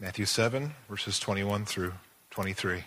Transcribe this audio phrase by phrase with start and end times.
[0.00, 1.94] Matthew 7, verses 21 through
[2.30, 2.84] 23.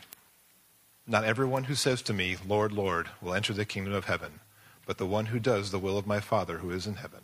[1.06, 4.40] Not everyone who says to me, Lord, Lord, will enter the kingdom of heaven,
[4.86, 7.20] but the one who does the will of my Father who is in heaven.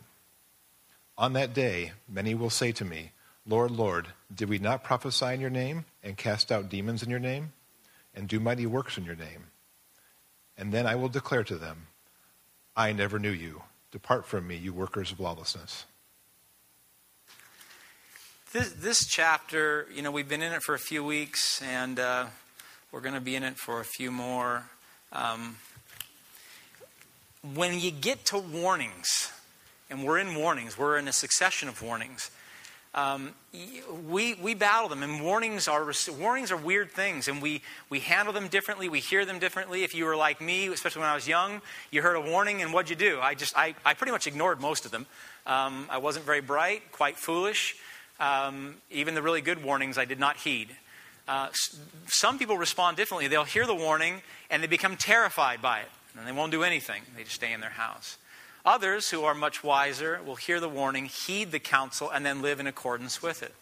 [1.16, 3.12] On that day, many will say to me,
[3.46, 7.18] Lord, Lord, did we not prophesy in your name, and cast out demons in your
[7.18, 7.54] name,
[8.14, 9.46] and do mighty works in your name?
[10.58, 11.86] And then I will declare to them,
[12.76, 13.62] I never knew you.
[13.90, 15.86] Depart from me, you workers of lawlessness.
[18.50, 22.24] This, this chapter, you know, we've been in it for a few weeks, and uh,
[22.90, 24.62] we're going to be in it for a few more.
[25.12, 25.56] Um,
[27.54, 29.30] when you get to warnings,
[29.90, 32.30] and we're in warnings, we're in a succession of warnings.
[32.94, 33.34] Um,
[34.08, 37.60] we, we battle them, and warnings are warnings are weird things, and we,
[37.90, 38.88] we handle them differently.
[38.88, 39.84] We hear them differently.
[39.84, 41.60] If you were like me, especially when I was young,
[41.90, 43.20] you heard a warning, and what'd you do?
[43.20, 45.04] I just I, I pretty much ignored most of them.
[45.46, 47.76] Um, I wasn't very bright, quite foolish.
[48.20, 50.70] Um, even the really good warnings I did not heed.
[51.28, 51.48] Uh,
[52.06, 53.28] some people respond differently.
[53.28, 57.02] They'll hear the warning and they become terrified by it, and they won't do anything.
[57.14, 58.16] They just stay in their house.
[58.64, 62.60] Others, who are much wiser, will hear the warning, heed the counsel, and then live
[62.60, 63.54] in accordance with it.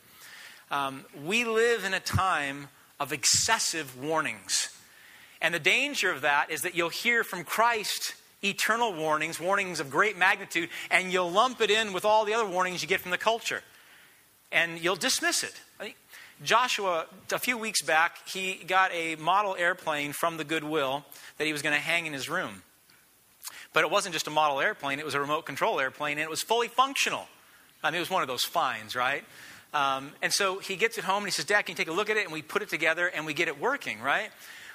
[0.71, 2.69] Um, we live in a time
[2.99, 4.71] of excessive warnings.
[5.41, 9.91] And the danger of that is that you'll hear from Christ eternal warnings, warnings of
[9.91, 13.11] great magnitude, and you'll lump it in with all the other warnings you get from
[13.11, 13.63] the culture
[14.53, 15.55] and you'll dismiss it.
[16.43, 21.05] Joshua, a few weeks back, he got a model airplane from the Goodwill
[21.39, 22.63] that he was going to hang in his room.
[23.73, 26.31] But it wasn't just a model airplane, it was a remote control airplane, and it
[26.31, 27.27] was fully functional.
[27.83, 29.25] I mean, it was one of those finds, right?
[29.73, 31.93] Um, and so he gets it home and he says, Dad, can you take a
[31.93, 32.25] look at it?
[32.25, 34.31] And we put it together and we get it working, right?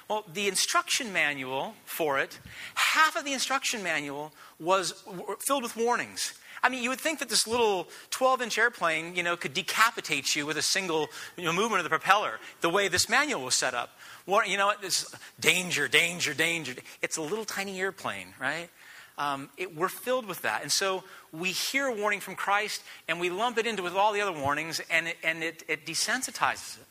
[0.07, 2.39] Well, the instruction manual for it,
[2.75, 5.03] half of the instruction manual was
[5.39, 6.33] filled with warnings.
[6.63, 10.35] I mean, you would think that this little 12 inch airplane, you know, could decapitate
[10.35, 13.55] you with a single you know, movement of the propeller, the way this manual was
[13.55, 13.97] set up.
[14.27, 14.81] You know what?
[14.81, 16.75] This danger, danger, danger.
[17.01, 18.69] It's a little tiny airplane, right?
[19.17, 20.61] Um, it, we're filled with that.
[20.61, 24.13] And so we hear a warning from Christ and we lump it into with all
[24.13, 26.85] the other warnings and it, and it, it desensitizes it.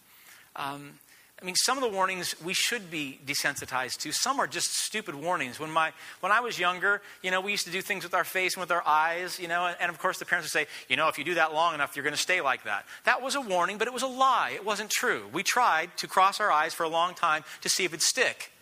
[0.57, 0.93] Um,
[1.41, 4.13] I mean, some of the warnings we should be desensitized to.
[4.13, 5.59] Some are just stupid warnings.
[5.59, 8.25] When, my, when I was younger, you know, we used to do things with our
[8.25, 10.71] face and with our eyes, you know, and, and of course the parents would say,
[10.89, 12.85] you know, if you do that long enough, you're going to stay like that.
[13.05, 14.53] That was a warning, but it was a lie.
[14.55, 15.29] It wasn't true.
[15.33, 18.53] We tried to cross our eyes for a long time to see if it'd stick.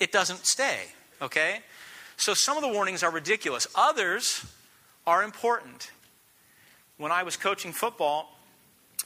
[0.00, 0.78] It doesn't stay,
[1.20, 1.60] okay?
[2.16, 3.66] So some of the warnings are ridiculous.
[3.74, 4.46] Others
[5.06, 5.90] are important.
[6.96, 8.35] When I was coaching football,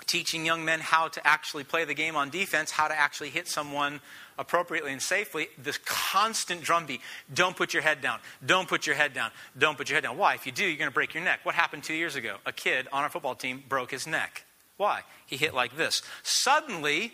[0.06, 3.48] teaching young men how to actually play the game on defense, how to actually hit
[3.48, 4.00] someone
[4.38, 7.00] appropriately and safely, this constant drumbeat
[7.32, 10.16] don't put your head down, don't put your head down, don't put your head down.
[10.16, 10.34] Why?
[10.34, 11.40] If you do, you're going to break your neck.
[11.42, 12.36] What happened two years ago?
[12.46, 14.44] A kid on our football team broke his neck.
[14.78, 15.02] Why?
[15.26, 16.02] He hit like this.
[16.22, 17.12] Suddenly,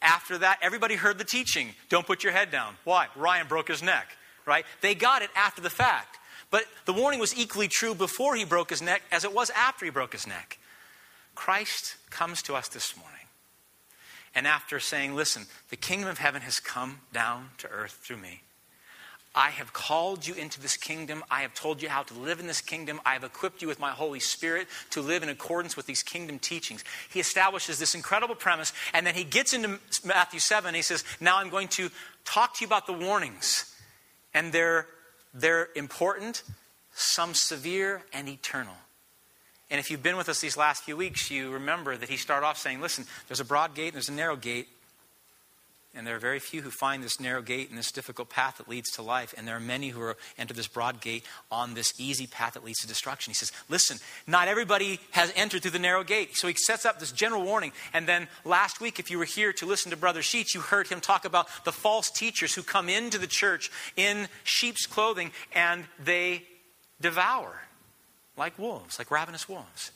[0.00, 2.76] after that, everybody heard the teaching don't put your head down.
[2.84, 3.08] Why?
[3.16, 4.08] Ryan broke his neck,
[4.46, 4.64] right?
[4.80, 6.18] They got it after the fact.
[6.50, 9.84] But the warning was equally true before he broke his neck as it was after
[9.84, 10.58] he broke his neck.
[11.36, 13.12] Christ comes to us this morning.
[14.34, 18.42] And after saying, Listen, the kingdom of heaven has come down to earth through me.
[19.36, 21.22] I have called you into this kingdom.
[21.30, 23.02] I have told you how to live in this kingdom.
[23.04, 26.38] I have equipped you with my Holy Spirit to live in accordance with these kingdom
[26.38, 26.82] teachings.
[27.10, 30.74] He establishes this incredible premise, and then he gets into Matthew 7.
[30.74, 31.90] he says, Now I'm going to
[32.24, 33.74] talk to you about the warnings.
[34.32, 34.86] And they're,
[35.34, 36.42] they're important,
[36.94, 38.74] some severe and eternal.
[39.70, 42.46] And if you've been with us these last few weeks, you remember that he started
[42.46, 44.68] off saying, Listen, there's a broad gate and there's a narrow gate.
[45.96, 48.68] And there are very few who find this narrow gate and this difficult path that
[48.68, 49.34] leads to life.
[49.36, 52.62] And there are many who are, enter this broad gate on this easy path that
[52.62, 53.30] leads to destruction.
[53.30, 53.96] He says, Listen,
[54.26, 56.36] not everybody has entered through the narrow gate.
[56.36, 57.72] So he sets up this general warning.
[57.92, 60.86] And then last week, if you were here to listen to Brother Sheets, you heard
[60.86, 65.86] him talk about the false teachers who come into the church in sheep's clothing and
[65.98, 66.42] they
[67.00, 67.65] devour
[68.36, 69.92] like wolves, like ravenous wolves.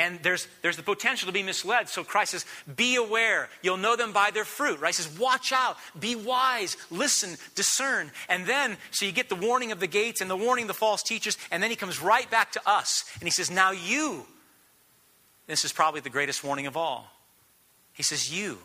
[0.00, 1.88] And there's, there's the potential to be misled.
[1.88, 3.48] So Christ says, Be aware.
[3.62, 4.78] You'll know them by their fruit.
[4.80, 4.94] Right?
[4.94, 5.76] He says, Watch out.
[5.98, 6.76] Be wise.
[6.88, 7.36] Listen.
[7.56, 8.12] Discern.
[8.28, 10.74] And then, so you get the warning of the gates and the warning of the
[10.74, 11.36] false teachers.
[11.50, 13.04] And then he comes right back to us.
[13.14, 14.24] And he says, Now you.
[15.48, 17.10] This is probably the greatest warning of all.
[17.92, 18.58] He says, You.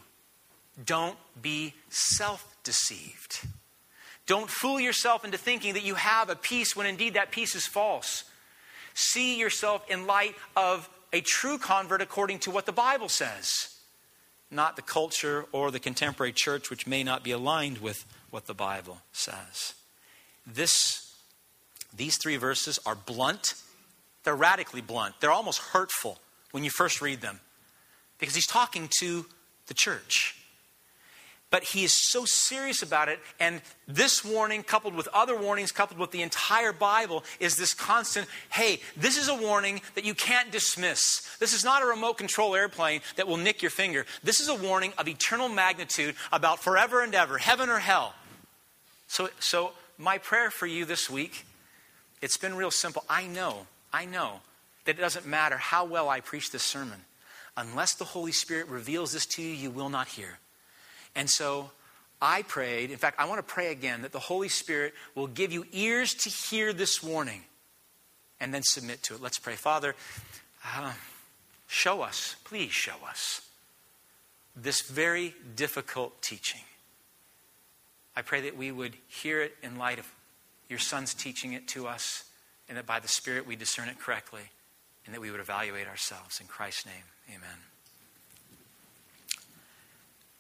[0.85, 3.39] Don't be self deceived.
[4.25, 7.65] Don't fool yourself into thinking that you have a peace when indeed that peace is
[7.65, 8.23] false.
[8.93, 13.77] See yourself in light of a true convert according to what the Bible says,
[14.49, 18.53] not the culture or the contemporary church, which may not be aligned with what the
[18.53, 19.73] Bible says.
[20.45, 21.13] This,
[21.95, 23.53] these three verses are blunt,
[24.23, 26.19] they're radically blunt, they're almost hurtful
[26.51, 27.39] when you first read them.
[28.19, 29.25] because he's talking to
[29.67, 30.35] the church.
[31.53, 33.19] But he is so serious about it.
[33.39, 38.25] And this warning, coupled with other warnings, coupled with the entire Bible, is this constant
[38.49, 41.21] hey, this is a warning that you can't dismiss.
[41.39, 44.07] This is not a remote control airplane that will nick your finger.
[44.23, 48.15] This is a warning of eternal magnitude about forever and ever, heaven or hell.
[49.05, 51.45] So, so my prayer for you this week,
[52.19, 53.03] it's been real simple.
[53.07, 54.39] I know, I know
[54.85, 57.01] that it doesn't matter how well I preach this sermon.
[57.55, 60.39] Unless the Holy Spirit reveals this to you, you will not hear.
[61.15, 61.71] And so
[62.21, 65.51] I prayed, in fact, I want to pray again that the Holy Spirit will give
[65.51, 67.41] you ears to hear this warning
[68.39, 69.21] and then submit to it.
[69.21, 69.55] Let's pray.
[69.55, 69.95] Father,
[70.75, 70.93] uh,
[71.67, 73.41] show us, please show us
[74.55, 76.61] this very difficult teaching.
[78.15, 80.11] I pray that we would hear it in light of
[80.69, 82.23] your Son's teaching it to us,
[82.69, 84.43] and that by the Spirit we discern it correctly,
[85.05, 86.39] and that we would evaluate ourselves.
[86.39, 87.72] In Christ's name, amen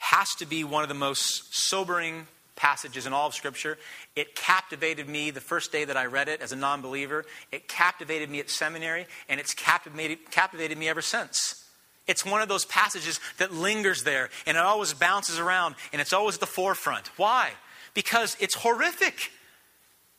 [0.03, 2.27] has to be one of the most sobering
[2.57, 3.77] passages in all of Scripture.
[4.17, 7.23] It captivated me the first day that I read it as a non believer.
[7.53, 11.63] It captivated me at seminary, and it's captivated, captivated me ever since.
[12.05, 16.11] It's one of those passages that lingers there, and it always bounces around, and it's
[16.11, 17.07] always at the forefront.
[17.17, 17.51] Why?
[17.93, 19.31] Because it's horrific,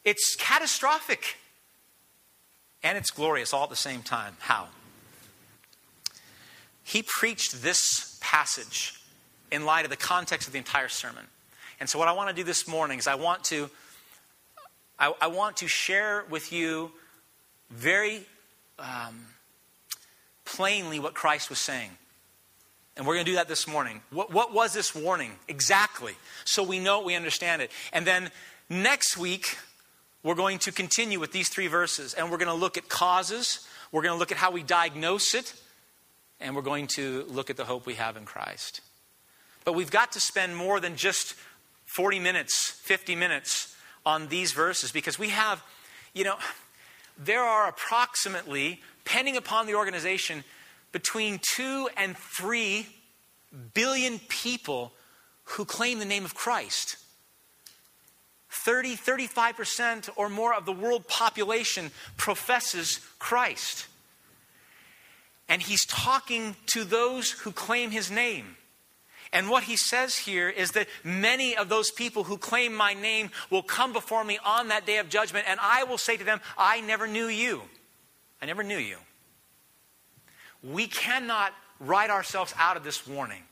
[0.03, 1.37] it's catastrophic,
[2.83, 4.39] and it's glorious all at the same time.
[4.41, 4.69] How?
[6.83, 8.99] He preached this passage
[9.51, 11.25] in light of the context of the entire sermon.
[11.81, 13.69] And so, what I want to do this morning is I want to,
[14.99, 16.93] I, I want to share with you
[17.71, 18.27] very
[18.79, 19.27] um,
[20.45, 21.91] plainly what Christ was saying.
[22.97, 24.03] And we're going to do that this morning.
[24.11, 26.15] What, what was this warning exactly?
[26.45, 27.73] So we know it, we understand it.
[27.93, 28.31] And then
[28.71, 29.59] next week,
[30.23, 32.15] we're going to continue with these three verses.
[32.15, 35.35] And we're going to look at causes, we're going to look at how we diagnose
[35.35, 35.55] it,
[36.41, 38.81] and we're going to look at the hope we have in Christ.
[39.65, 41.35] But we've got to spend more than just
[41.87, 43.75] 40 minutes, 50 minutes
[44.05, 45.63] on these verses because we have,
[46.13, 46.37] you know,
[47.19, 50.45] there are approximately, pending upon the organization,
[50.93, 52.87] between two and three
[53.75, 54.93] billion people
[55.45, 56.97] who claim the name of Christ.
[58.51, 63.87] 30, 35% or more of the world population professes Christ.
[65.49, 68.57] And he's talking to those who claim his name.
[69.35, 73.31] And what he says here is that many of those people who claim my name
[73.51, 76.41] will come before me on that day of judgment, and I will say to them,
[76.57, 77.63] I never knew you.
[78.41, 78.97] I never knew you.
[80.63, 83.43] We cannot write ourselves out of this warning.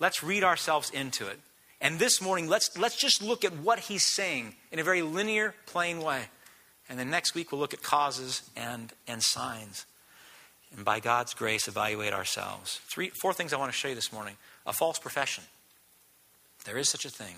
[0.00, 1.38] Let's read ourselves into it.
[1.80, 5.54] And this morning, let's, let's just look at what he's saying in a very linear,
[5.66, 6.22] plain way.
[6.88, 9.86] And then next week, we'll look at causes and, and signs.
[10.74, 12.80] And by God's grace, evaluate ourselves.
[12.88, 14.36] Three, four things I want to show you this morning
[14.66, 15.44] a false profession.
[16.64, 17.36] There is such a thing.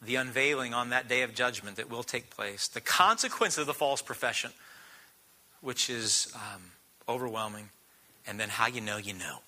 [0.00, 3.74] The unveiling on that day of judgment that will take place, the consequence of the
[3.74, 4.50] false profession,
[5.60, 6.62] which is um,
[7.08, 7.68] overwhelming,
[8.26, 9.38] and then how you know you know.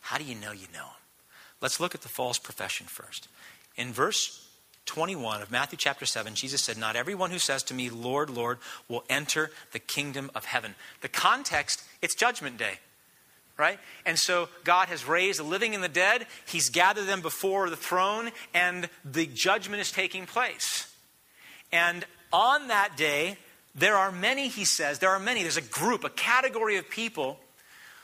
[0.00, 1.02] How do you know you know him?
[1.60, 3.28] Let's look at the false profession first.
[3.76, 4.48] In verse
[4.84, 8.58] 21 of Matthew chapter 7, Jesus said, Not everyone who says to me, Lord, Lord,
[8.88, 10.76] will enter the kingdom of heaven.
[11.00, 12.78] The context, it's judgment day
[13.58, 13.78] right?
[14.04, 16.26] And so God has raised the living and the dead.
[16.46, 20.92] He's gathered them before the throne, and the judgment is taking place.
[21.72, 23.38] And on that day,
[23.74, 27.38] there are many, he says, there are many, there's a group, a category of people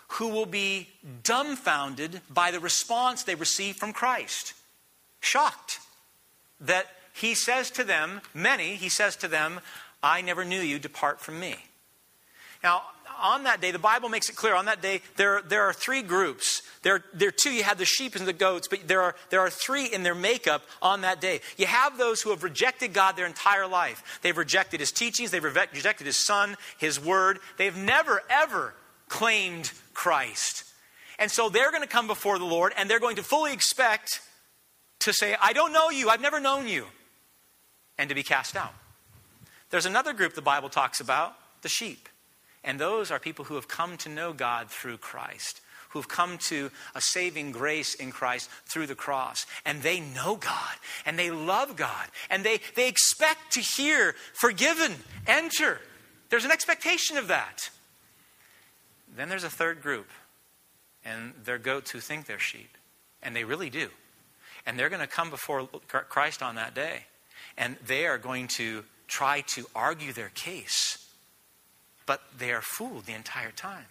[0.09, 0.88] who will be
[1.25, 4.52] dumbfounded by the response they receive from Christ.
[5.21, 5.80] Shocked
[6.61, 9.61] that he says to them, many, he says to them,
[10.02, 11.56] I never knew you, depart from me.
[12.62, 12.82] Now,
[13.23, 16.02] on that day, the Bible makes it clear on that day, there, there are three
[16.02, 16.62] groups.
[16.83, 19.41] There, there are two, you have the sheep and the goats, but there are, there
[19.41, 21.41] are three in their makeup on that day.
[21.57, 24.21] You have those who have rejected God their entire life.
[24.23, 27.38] They've rejected his teachings, they've rejected his son, his word.
[27.57, 28.75] They've never, ever
[29.09, 30.64] claimed Christ.
[31.19, 34.21] And so they're going to come before the Lord and they're going to fully expect
[35.00, 36.87] to say, I don't know you, I've never known you,
[37.99, 38.75] and to be cast out.
[39.71, 42.09] There's another group the Bible talks about the sheep.
[42.64, 46.38] And those are people who have come to know God through Christ, who have come
[46.38, 49.47] to a saving grace in Christ through the cross.
[49.66, 54.95] And they know God, and they love God, and they, they expect to hear, forgiven,
[55.26, 55.81] enter.
[56.31, 57.71] There's an expectation of that.
[59.14, 60.09] Then there's a third group,
[61.04, 62.78] and they're goats who think they're sheep,
[63.23, 63.88] and they really do.
[64.64, 67.07] And they're going to come before Christ on that day,
[67.59, 71.01] and they are going to try to argue their case
[72.12, 73.87] but they are fooled the entire time.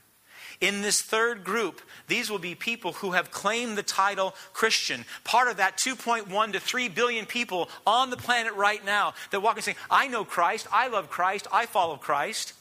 [0.60, 5.48] In this third group, these will be people who have claimed the title Christian, part
[5.48, 9.63] of that 2.1 to 3 billion people on the planet right now that walk and
[9.63, 12.54] say, I know Christ, I love Christ, I follow Christ.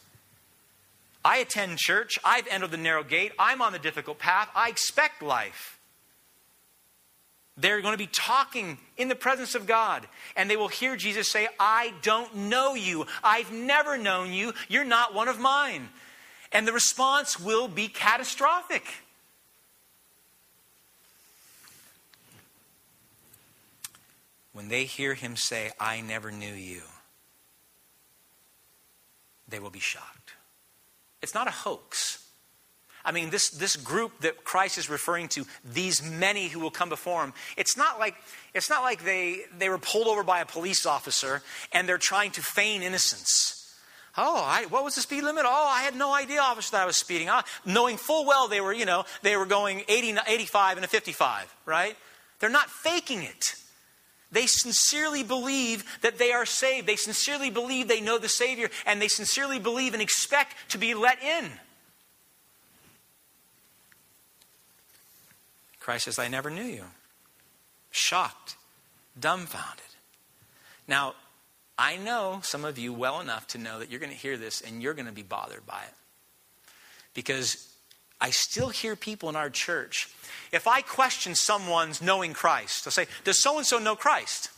[1.23, 5.21] I attend church, I've entered the narrow gate, I'm on the difficult path, I expect
[5.21, 5.79] life.
[7.61, 11.31] They're going to be talking in the presence of God, and they will hear Jesus
[11.31, 13.07] say, I don't know you.
[13.23, 14.55] I've never known you.
[14.69, 15.88] You're not one of mine.
[16.52, 18.85] And the response will be catastrophic.
[24.52, 26.83] When they hear him say, I never knew you,
[29.49, 30.33] they will be shocked.
[31.23, 32.26] It's not a hoax.
[33.04, 36.88] I mean, this, this group that Christ is referring to, these many who will come
[36.88, 38.14] before him, it's not like,
[38.54, 41.42] it's not like they, they were pulled over by a police officer
[41.73, 43.57] and they're trying to feign innocence.
[44.16, 45.45] Oh, I, what was the speed limit?
[45.47, 47.28] Oh, I had no idea, officer, that I was speeding.
[47.28, 50.88] Uh, knowing full well they were, you know, they were going 80, 85 and a
[50.88, 51.97] 55, right?
[52.40, 53.54] They're not faking it.
[54.33, 56.87] They sincerely believe that they are saved.
[56.87, 60.95] They sincerely believe they know the Savior, and they sincerely believe and expect to be
[60.95, 61.50] let in.
[65.80, 66.84] Christ says, I never knew you.
[67.90, 68.56] Shocked,
[69.18, 69.82] dumbfounded.
[70.87, 71.14] Now,
[71.78, 74.60] I know some of you well enough to know that you're going to hear this
[74.60, 75.94] and you're going to be bothered by it.
[77.14, 77.66] Because
[78.20, 80.10] I still hear people in our church.
[80.52, 84.50] If I question someone's knowing Christ, I'll say, Does so and so know Christ?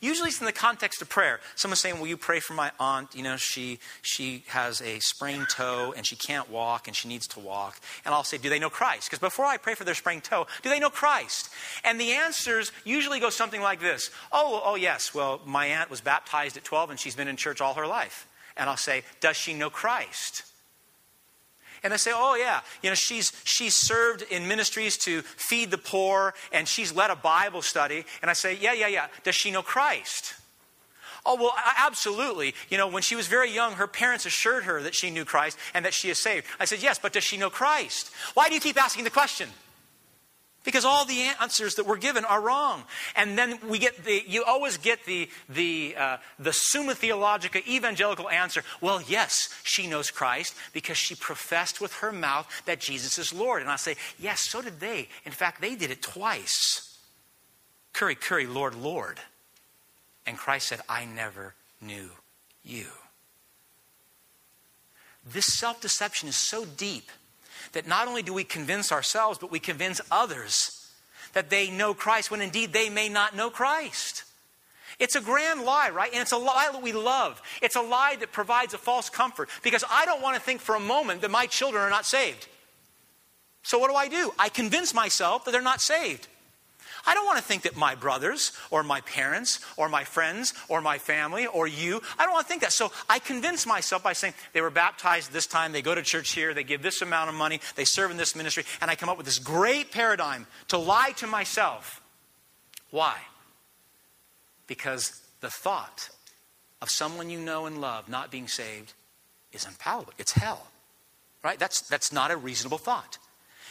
[0.00, 1.40] Usually it's in the context of prayer.
[1.54, 3.14] Someone's saying, Will you pray for my aunt?
[3.14, 7.26] You know, she, she has a sprained toe and she can't walk and she needs
[7.28, 7.78] to walk.
[8.04, 9.08] And I'll say, Do they know Christ?
[9.08, 11.50] Because before I pray for their sprained toe, do they know Christ?
[11.84, 15.14] And the answers usually go something like this Oh, oh, yes.
[15.14, 18.26] Well, my aunt was baptized at 12 and she's been in church all her life.
[18.56, 20.44] And I'll say, Does she know Christ?
[21.84, 25.78] And they say, oh, yeah, you know, she's, she's served in ministries to feed the
[25.78, 28.04] poor and she's led a Bible study.
[28.22, 29.06] And I say, yeah, yeah, yeah.
[29.22, 30.34] Does she know Christ?
[31.26, 32.54] Oh, well, absolutely.
[32.70, 35.58] You know, when she was very young, her parents assured her that she knew Christ
[35.72, 36.46] and that she is saved.
[36.58, 38.10] I said, yes, but does she know Christ?
[38.34, 39.50] Why do you keep asking the question?
[40.64, 42.84] Because all the answers that were given are wrong.
[43.14, 48.30] And then we get the, you always get the, the, uh, the summa theologica evangelical
[48.30, 48.62] answer.
[48.80, 53.60] Well, yes, she knows Christ because she professed with her mouth that Jesus is Lord.
[53.60, 55.08] And I say, yes, so did they.
[55.26, 56.98] In fact, they did it twice.
[57.92, 59.20] Kyrie, Kyrie, Lord, Lord.
[60.26, 62.10] And Christ said, I never knew
[62.64, 62.86] you.
[65.26, 67.10] This self deception is so deep
[67.72, 70.90] that not only do we convince ourselves, but we convince others
[71.32, 74.24] that they know Christ when indeed they may not know Christ.
[74.98, 76.12] It's a grand lie, right?
[76.12, 77.42] And it's a lie that we love.
[77.60, 80.76] It's a lie that provides a false comfort because I don't want to think for
[80.76, 82.46] a moment that my children are not saved.
[83.62, 84.32] So what do I do?
[84.38, 86.28] I convince myself that they're not saved.
[87.06, 90.80] I don't want to think that my brothers or my parents or my friends or
[90.80, 92.72] my family or you, I don't want to think that.
[92.72, 96.32] So I convince myself by saying they were baptized this time, they go to church
[96.32, 99.08] here, they give this amount of money, they serve in this ministry, and I come
[99.08, 102.02] up with this great paradigm to lie to myself.
[102.90, 103.16] Why?
[104.66, 106.08] Because the thought
[106.80, 108.92] of someone you know and love not being saved
[109.52, 110.14] is unpalatable.
[110.18, 110.68] It's hell.
[111.42, 111.58] Right?
[111.58, 113.18] That's, that's not a reasonable thought.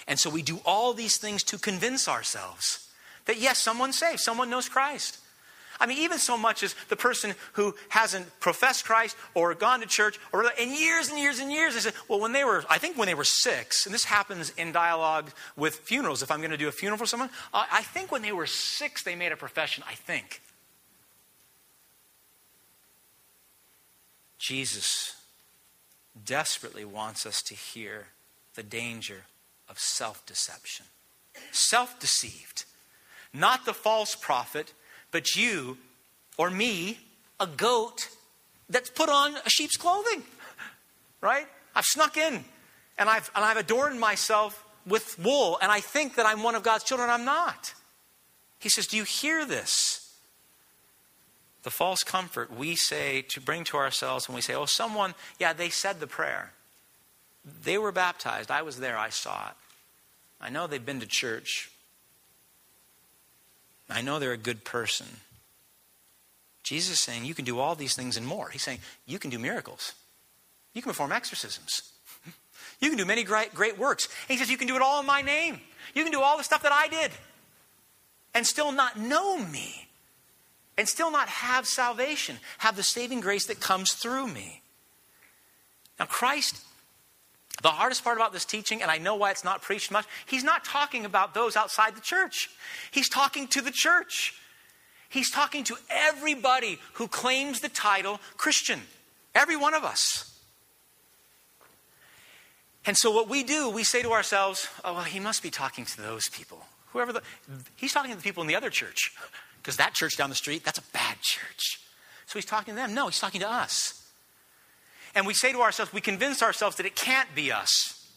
[0.07, 2.87] And so we do all these things to convince ourselves
[3.25, 5.19] that yes, someone's saved, someone knows Christ.
[5.79, 9.85] I mean, even so much as the person who hasn't professed Christ or gone to
[9.87, 12.77] church or in years and years and years, they said, well, when they were, I
[12.77, 16.51] think when they were six, and this happens in dialogue with funerals, if I'm going
[16.51, 19.35] to do a funeral for someone, I think when they were six, they made a
[19.35, 20.41] profession, I think.
[24.37, 25.15] Jesus
[26.25, 28.07] desperately wants us to hear
[28.55, 29.23] the danger
[29.69, 30.85] of self deception.
[31.51, 32.65] Self deceived
[33.33, 34.73] not the false prophet,
[35.11, 35.77] but you
[36.37, 36.99] or me,
[37.39, 38.09] a goat
[38.69, 40.23] that's put on a sheep's clothing.
[41.21, 41.47] Right?
[41.75, 42.43] I've snuck in
[42.97, 46.63] and I've, and I've adorned myself with wool, and I think that I'm one of
[46.63, 47.09] God's children.
[47.09, 47.73] I'm not.
[48.59, 49.99] He says, Do you hear this?
[51.63, 55.53] The false comfort we say to bring to ourselves when we say, Oh, someone, yeah,
[55.53, 56.51] they said the prayer.
[57.63, 58.51] They were baptized.
[58.51, 58.97] I was there.
[58.97, 59.55] I saw it.
[60.41, 61.71] I know they've been to church.
[63.93, 65.05] I know they're a good person.
[66.63, 68.50] Jesus is saying you can do all these things and more.
[68.50, 69.93] He's saying you can do miracles.
[70.73, 71.83] You can perform exorcisms.
[72.79, 74.09] You can do many great, great works.
[74.27, 75.62] And he says you can do it all in my name.
[75.93, 77.12] You can do all the stuff that I did
[78.33, 79.88] and still not know me
[80.77, 84.63] and still not have salvation, have the saving grace that comes through me.
[85.97, 86.62] Now, Christ
[87.62, 90.43] The hardest part about this teaching, and I know why it's not preached much, he's
[90.43, 92.50] not talking about those outside the church.
[92.91, 94.33] He's talking to the church.
[95.10, 98.81] He's talking to everybody who claims the title Christian.
[99.36, 100.29] Every one of us.
[102.86, 105.86] And so what we do, we say to ourselves, oh, well, he must be talking
[105.86, 106.65] to those people.
[106.91, 107.22] Whoever the,
[107.75, 109.12] he's talking to the people in the other church.
[109.57, 111.79] Because that church down the street, that's a bad church.
[112.25, 112.93] So he's talking to them.
[112.93, 114.02] No, he's talking to us.
[115.15, 118.08] And we say to ourselves, we convince ourselves that it can't be us.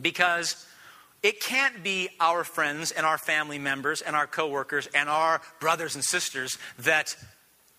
[0.00, 0.66] Because
[1.22, 5.94] it can't be our friends and our family members and our coworkers and our brothers
[5.94, 7.16] and sisters that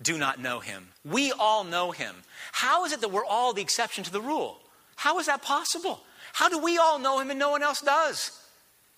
[0.01, 0.89] do not know him.
[1.05, 2.15] We all know him.
[2.51, 4.59] How is it that we're all the exception to the rule?
[4.95, 6.01] How is that possible?
[6.33, 8.37] How do we all know him and no one else does?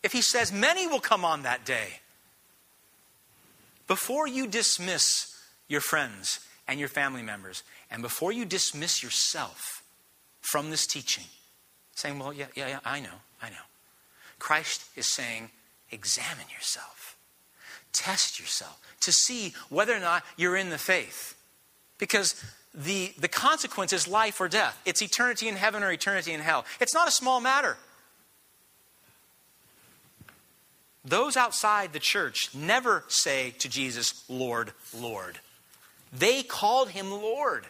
[0.03, 2.00] If he says, Many will come on that day.
[3.88, 5.36] Before you dismiss
[5.67, 6.39] your friends
[6.71, 9.83] and your family members, and before you dismiss yourself
[10.39, 11.25] from this teaching,
[11.95, 13.65] saying, Well, yeah, yeah, yeah, I know, I know.
[14.39, 15.49] Christ is saying,
[15.91, 17.17] Examine yourself,
[17.91, 21.35] test yourself to see whether or not you're in the faith.
[21.97, 22.41] Because
[22.73, 24.81] the, the consequence is life or death.
[24.85, 26.63] It's eternity in heaven or eternity in hell.
[26.79, 27.75] It's not a small matter.
[31.03, 35.41] Those outside the church never say to Jesus, Lord, Lord.
[36.13, 37.65] They called him Lord.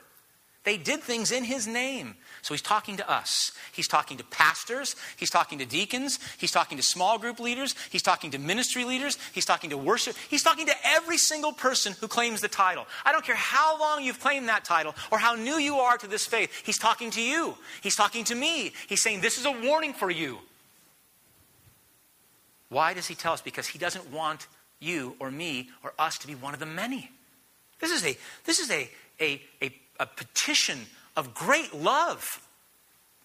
[0.64, 2.16] They did things in his name.
[2.44, 3.52] So he's talking to us.
[3.72, 4.96] He's talking to pastors.
[5.18, 6.20] He's talking to deacons.
[6.38, 7.74] He's talking to small group leaders.
[7.90, 9.18] He's talking to ministry leaders.
[9.34, 10.16] He's talking to worship.
[10.30, 12.86] He's talking to every single person who claims the title.
[13.06, 16.08] I don't care how long you've claimed that title or how new you are to
[16.08, 16.52] this faith.
[16.64, 17.56] He's talking to you.
[17.82, 18.74] He's talking to me.
[18.88, 20.40] He's saying, This is a warning for you.
[22.70, 23.42] Why does he tell us?
[23.42, 24.46] Because he doesn't want
[24.80, 27.10] you or me or us to be one of the many.
[27.82, 30.80] This is a, this is a, a, a, a petition
[31.18, 32.48] of great love.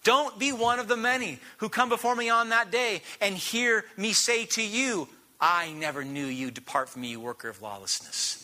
[0.03, 3.85] Don't be one of the many who come before me on that day and hear
[3.95, 5.07] me say to you,
[5.39, 6.49] I never knew you.
[6.49, 8.43] Depart from me, you worker of lawlessness.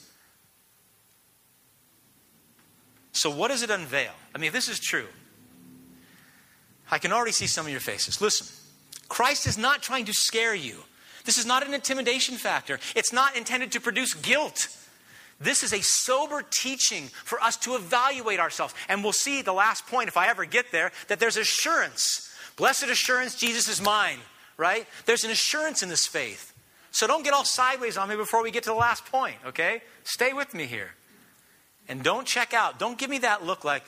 [3.12, 4.12] So, what does it unveil?
[4.34, 5.08] I mean, if this is true,
[6.91, 8.21] I can already see some of your faces.
[8.21, 8.47] Listen,
[9.08, 10.84] Christ is not trying to scare you.
[11.26, 12.80] This is not an intimidation factor.
[12.95, 14.67] It's not intended to produce guilt.
[15.43, 18.73] This is a sober teaching for us to evaluate ourselves.
[18.88, 22.34] And we'll see the last point, if I ever get there, that there's assurance.
[22.56, 24.19] Blessed assurance, Jesus is mine,
[24.58, 24.88] right?
[25.06, 26.53] There's an assurance in this faith.
[26.91, 29.82] So don't get all sideways on me before we get to the last point, okay?
[30.03, 30.91] Stay with me here.
[31.89, 32.79] And don't check out.
[32.79, 33.84] Don't give me that look like,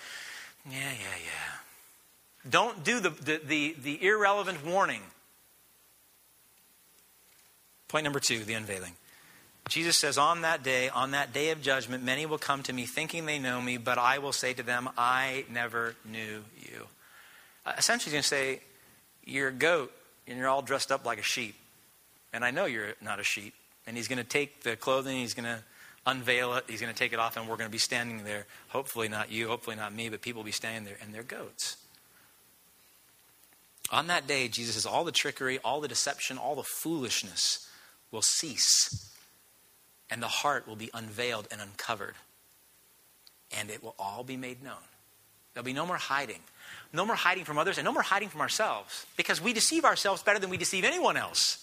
[0.69, 2.49] yeah, yeah, yeah.
[2.49, 5.01] Don't do the, the, the, the irrelevant warning.
[7.87, 8.93] Point number two the unveiling.
[9.67, 12.85] Jesus says, On that day, on that day of judgment, many will come to me
[12.85, 16.87] thinking they know me, but I will say to them, I never knew you.
[17.65, 18.61] Uh, essentially, he's going to say,
[19.25, 19.91] You're a goat,
[20.27, 21.55] and you're all dressed up like a sheep.
[22.31, 23.53] And I know you're not a sheep.
[23.87, 25.59] And he's going to take the clothing, he's going to
[26.05, 28.45] unveil it, he's going to take it off, and we're going to be standing there.
[28.69, 31.77] Hopefully, not you, hopefully, not me, but people will be standing there, and they're goats.
[33.91, 37.67] On that day, Jesus says, All the trickery, all the deception, all the foolishness
[38.11, 39.14] will cease
[40.09, 42.15] and the heart will be unveiled and uncovered.
[43.57, 44.83] And it will all be made known.
[45.53, 46.41] There'll be no more hiding.
[46.91, 50.23] No more hiding from others and no more hiding from ourselves because we deceive ourselves
[50.23, 51.61] better than we deceive anyone else.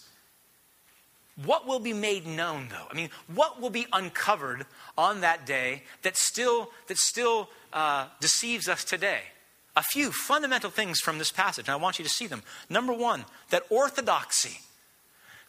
[1.44, 2.86] What will be made known though?
[2.90, 4.66] I mean, what will be uncovered
[4.98, 9.20] on that day that still, that still uh, deceives us today?
[9.74, 12.42] A few fundamental things from this passage, and I want you to see them.
[12.68, 14.60] Number one, that orthodoxy,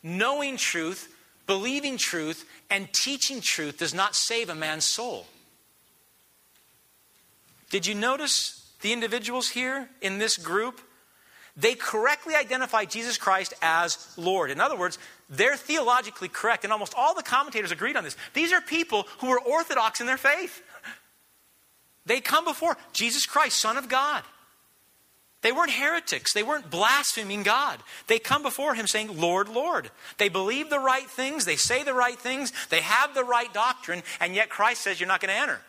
[0.01, 1.12] knowing truth,
[1.45, 5.27] believing truth, and teaching truth does not save a man's soul.
[7.69, 10.79] Did you notice the individuals here in this group?
[11.55, 14.49] They correctly identify Jesus Christ as Lord.
[14.49, 14.97] In other words,
[15.29, 18.17] they're theologically correct, and almost all the commentators agreed on this.
[18.33, 20.61] These are people who are orthodox in their faith.
[22.05, 24.23] They come before Jesus Christ, Son of God.
[25.43, 26.33] They weren't heretics.
[26.33, 27.79] They weren't blaspheming God.
[28.07, 29.91] They come before Him saying, Lord, Lord.
[30.17, 31.45] They believe the right things.
[31.45, 32.51] They say the right things.
[32.69, 34.03] They have the right doctrine.
[34.19, 35.61] And yet Christ says, You're not going to enter.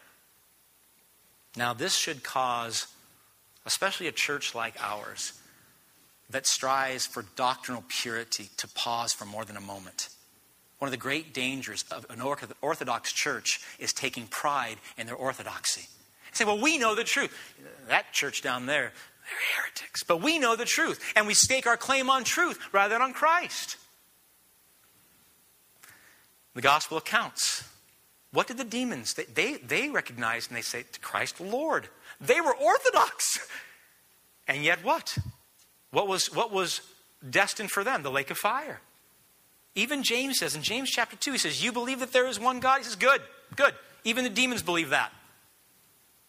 [1.56, 2.87] Now, this should cause,
[3.66, 5.32] especially a church like ours,
[6.30, 10.08] that strives for doctrinal purity, to pause for more than a moment.
[10.78, 15.88] One of the great dangers of an Orthodox church is taking pride in their orthodoxy.
[16.32, 17.32] Say, well, we know the truth.
[17.88, 18.92] That church down there,
[19.24, 20.02] they're heretics.
[20.02, 23.12] But we know the truth, and we stake our claim on truth rather than on
[23.12, 23.76] Christ.
[26.54, 27.64] The gospel accounts.
[28.32, 29.14] What did the demons?
[29.14, 31.88] They, they, they recognized and they say to Christ, Lord.
[32.20, 33.48] They were orthodox.
[34.46, 35.16] And yet what?
[35.94, 36.80] what was, what was
[37.28, 38.02] destined for them?
[38.02, 38.80] The lake of fire.
[39.74, 42.60] Even James says in James chapter 2, he says, You believe that there is one
[42.60, 42.78] God?
[42.78, 43.22] He says, Good,
[43.56, 43.74] good.
[44.04, 45.12] Even the demons believe that.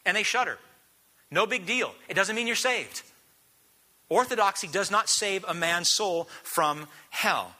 [0.06, 0.58] And they shudder.
[1.36, 1.94] No big deal.
[2.08, 3.02] It doesn't mean you're saved.
[4.08, 7.54] Orthodoxy does not save a man's soul from hell.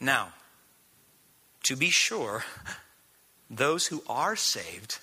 [0.00, 0.28] Now,
[1.64, 2.44] to be sure,
[3.50, 5.00] those who are saved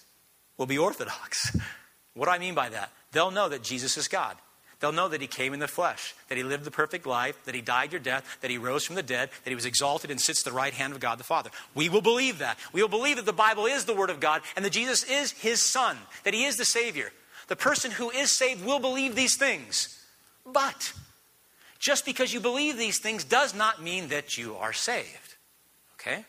[0.58, 1.56] will be orthodox.
[2.14, 2.92] What do I mean by that?
[3.14, 4.36] They'll know that Jesus is God.
[4.82, 7.54] They'll know that he came in the flesh, that he lived the perfect life, that
[7.54, 10.20] he died your death, that he rose from the dead, that he was exalted and
[10.20, 11.52] sits at the right hand of God the Father.
[11.76, 12.58] We will believe that.
[12.74, 15.34] We will believe that the Bible is the Word of God and that Jesus is
[15.34, 17.12] his Son, that he is the Savior.
[17.48, 20.04] The person who is saved will believe these things.
[20.46, 20.94] But
[21.78, 25.36] just because you believe these things does not mean that you are saved.
[26.00, 26.26] Okay?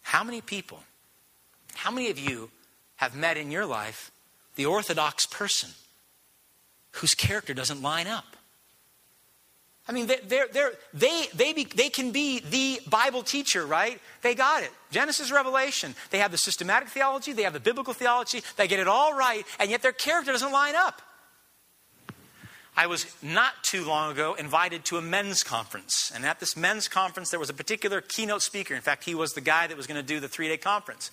[0.00, 0.80] How many people,
[1.74, 2.50] how many of you
[2.96, 4.10] have met in your life
[4.56, 5.70] the Orthodox person
[6.98, 8.36] whose character doesn't line up?
[9.88, 13.98] I mean, they're, they're, they, they, be, they can be the Bible teacher, right?
[14.20, 14.70] They got it.
[14.90, 15.94] Genesis, Revelation.
[16.10, 19.46] They have the systematic theology, they have the biblical theology, they get it all right,
[19.58, 21.00] and yet their character doesn't line up.
[22.76, 26.12] I was not too long ago invited to a men's conference.
[26.14, 28.74] And at this men's conference, there was a particular keynote speaker.
[28.74, 31.10] In fact, he was the guy that was going to do the three day conference.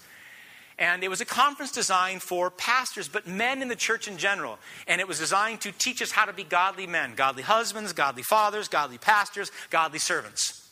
[0.78, 4.60] And it was a conference designed for pastors, but men in the church in general.
[4.88, 8.24] And it was designed to teach us how to be godly men godly husbands, godly
[8.24, 10.70] fathers, godly pastors, godly servants.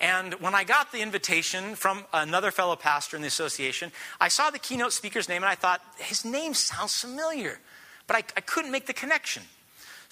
[0.00, 4.50] And when I got the invitation from another fellow pastor in the association, I saw
[4.50, 7.60] the keynote speaker's name and I thought, his name sounds familiar,
[8.08, 9.44] but I, I couldn't make the connection.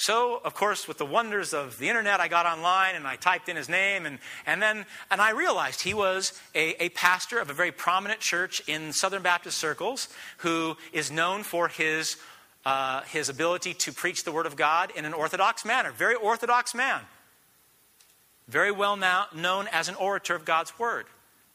[0.02, 3.48] So, of course, with the wonders of the internet, I got online and I typed
[3.48, 7.50] in his name, and, and then and I realized he was a, a pastor of
[7.50, 12.16] a very prominent church in Southern Baptist circles who is known for his,
[12.66, 15.92] uh, his ability to preach the Word of God in an orthodox manner.
[15.92, 17.02] Very orthodox man.
[18.48, 21.06] Very well now, known as an orator of God's Word.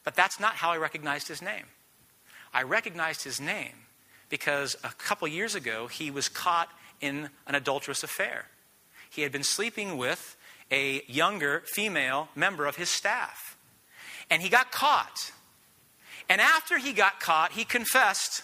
[0.04, 1.66] But that's not how I recognized his name.
[2.54, 3.74] I recognized his name
[4.30, 8.46] because a couple years ago he was caught in an adulterous affair.
[9.10, 10.36] He had been sleeping with
[10.70, 13.56] a younger female member of his staff.
[14.30, 15.32] And he got caught.
[16.28, 18.42] And after he got caught, he confessed.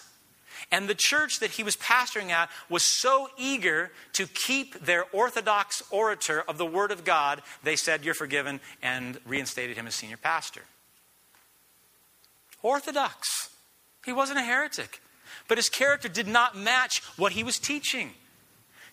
[0.71, 5.83] And the church that he was pastoring at was so eager to keep their orthodox
[5.91, 10.17] orator of the Word of God, they said, You're forgiven, and reinstated him as senior
[10.17, 10.61] pastor.
[12.63, 13.49] Orthodox.
[14.05, 15.01] He wasn't a heretic.
[15.47, 18.11] But his character did not match what he was teaching.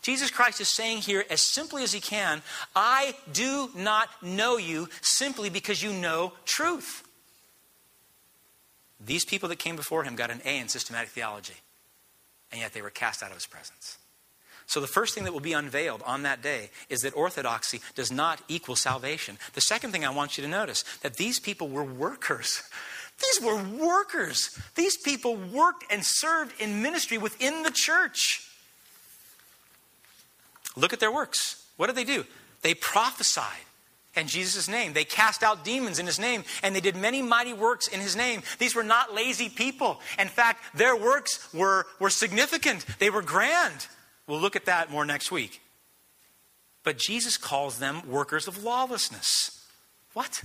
[0.02, 2.42] Jesus Christ is saying here, as simply as he can,
[2.74, 7.04] I do not know you simply because you know truth.
[9.04, 11.54] These people that came before him got an A in systematic theology,
[12.50, 13.98] and yet they were cast out of his presence.
[14.66, 18.12] So, the first thing that will be unveiled on that day is that orthodoxy does
[18.12, 19.38] not equal salvation.
[19.54, 22.62] The second thing I want you to notice that these people were workers.
[23.20, 24.58] These were workers.
[24.74, 28.51] These people worked and served in ministry within the church.
[30.76, 31.64] Look at their works.
[31.76, 32.24] What did they do?
[32.62, 33.66] They prophesied
[34.14, 34.92] in Jesus' name.
[34.92, 38.16] They cast out demons in his name, and they did many mighty works in his
[38.16, 38.42] name.
[38.58, 40.00] These were not lazy people.
[40.18, 43.86] In fact, their works were, were significant, they were grand.
[44.26, 45.60] We'll look at that more next week.
[46.84, 49.66] But Jesus calls them workers of lawlessness.
[50.14, 50.42] What?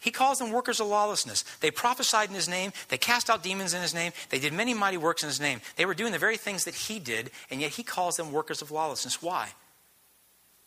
[0.00, 1.42] He calls them workers of lawlessness.
[1.60, 4.72] They prophesied in his name, they cast out demons in his name, they did many
[4.72, 5.60] mighty works in his name.
[5.76, 8.62] They were doing the very things that he did, and yet he calls them workers
[8.62, 9.20] of lawlessness.
[9.20, 9.50] Why?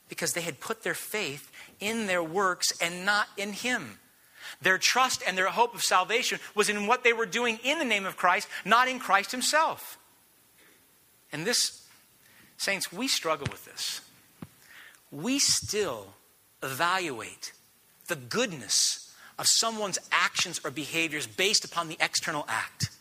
[0.09, 3.99] Because they had put their faith in their works and not in him.
[4.61, 7.85] Their trust and their hope of salvation was in what they were doing in the
[7.85, 9.97] name of Christ, not in Christ himself.
[11.31, 11.87] And this,
[12.57, 14.01] saints, we struggle with this.
[15.09, 16.07] We still
[16.61, 17.53] evaluate
[18.07, 19.00] the goodness
[19.41, 22.91] of someone's actions or behaviors based upon the external act.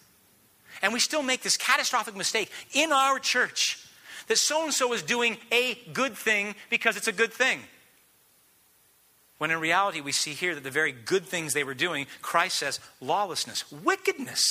[0.81, 3.87] And we still make this catastrophic mistake in our church
[4.27, 7.61] that so and so is doing a good thing because it's a good thing.
[9.37, 12.59] When in reality, we see here that the very good things they were doing, Christ
[12.59, 14.43] says, lawlessness, wickedness.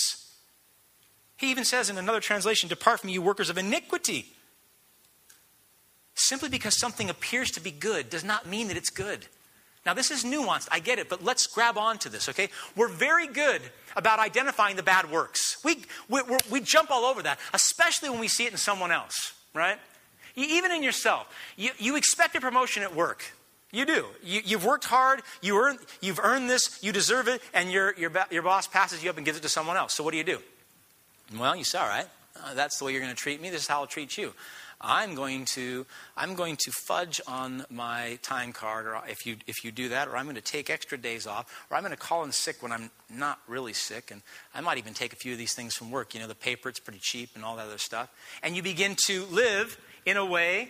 [1.38, 4.28] He even says in another translation, Depart from you, workers of iniquity.
[6.14, 9.26] Simply because something appears to be good does not mean that it's good.
[9.86, 12.50] Now, this is nuanced, I get it, but let's grab on to this, okay?
[12.76, 13.62] We're very good
[13.96, 15.58] about identifying the bad works.
[15.64, 19.34] We, we, we jump all over that, especially when we see it in someone else,
[19.54, 19.80] right?
[20.36, 21.28] even in yourself.
[21.58, 23.24] You, you expect a promotion at work.
[23.72, 24.06] You do.
[24.24, 28.12] You, have worked hard, you earn, you've earned this, you deserve it, and your, your,
[28.32, 29.94] your boss passes you up and gives it to someone else.
[29.94, 30.40] So what do you do?
[31.38, 32.08] Well, you say, all right,
[32.44, 33.50] uh, that's the way you're going to treat me.
[33.52, 34.34] This is how I'll treat you.
[34.82, 39.64] I'm going to I'm going to fudge on my time card, or if you if
[39.64, 41.98] you do that, or I'm going to take extra days off, or I'm going to
[41.98, 44.22] call in sick when I'm not really sick, and
[44.56, 46.14] I might even take a few of these things from work.
[46.14, 48.10] You know, the paper it's pretty cheap and all that other stuff,
[48.42, 50.70] and you begin to live in a way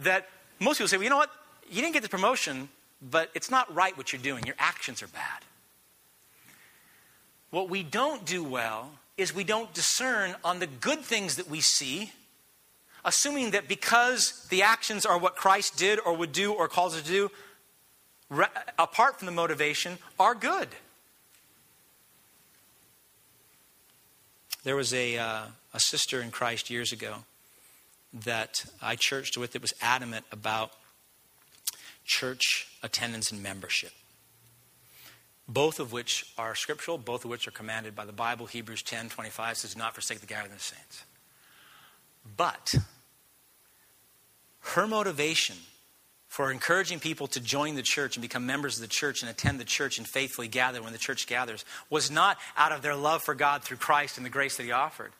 [0.00, 1.30] that most people say, well, you know what,
[1.68, 2.68] you didn't get the promotion,
[3.02, 4.44] but it's not right what you're doing.
[4.44, 5.44] Your actions are bad.
[7.50, 11.60] What we don't do well is we don't discern on the good things that we
[11.60, 12.12] see
[13.04, 17.02] assuming that because the actions are what Christ did or would do or calls us
[17.02, 17.30] to do,
[18.28, 18.46] re-
[18.78, 20.68] apart from the motivation, are good.
[24.62, 27.24] There was a, uh, a sister in Christ years ago
[28.12, 30.72] that I churched with that was adamant about
[32.04, 33.92] church attendance and membership.
[35.48, 38.46] Both of which are scriptural, both of which are commanded by the Bible.
[38.46, 41.04] Hebrews 10 25 says, not forsake the gathering of the saints.
[42.36, 42.74] But
[44.60, 45.56] her motivation
[46.28, 49.58] for encouraging people to join the church and become members of the church and attend
[49.58, 53.22] the church and faithfully gather when the church gathers was not out of their love
[53.22, 55.12] for God through Christ and the grace that He offered.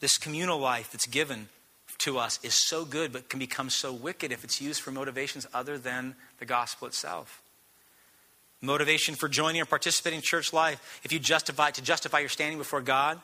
[0.00, 1.48] This communal life that's given
[1.98, 5.46] to us is so good but can become so wicked if it's used for motivations
[5.54, 7.40] other than the gospel itself.
[8.60, 12.58] Motivation for joining or participating in church life, if you justify to justify your standing
[12.58, 13.20] before God,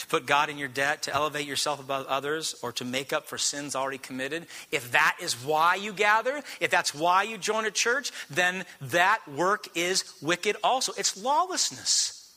[0.00, 3.26] to put God in your debt, to elevate yourself above others, or to make up
[3.26, 7.66] for sins already committed, if that is why you gather, if that's why you join
[7.66, 10.92] a church, then that work is wicked also.
[10.96, 12.34] It's lawlessness.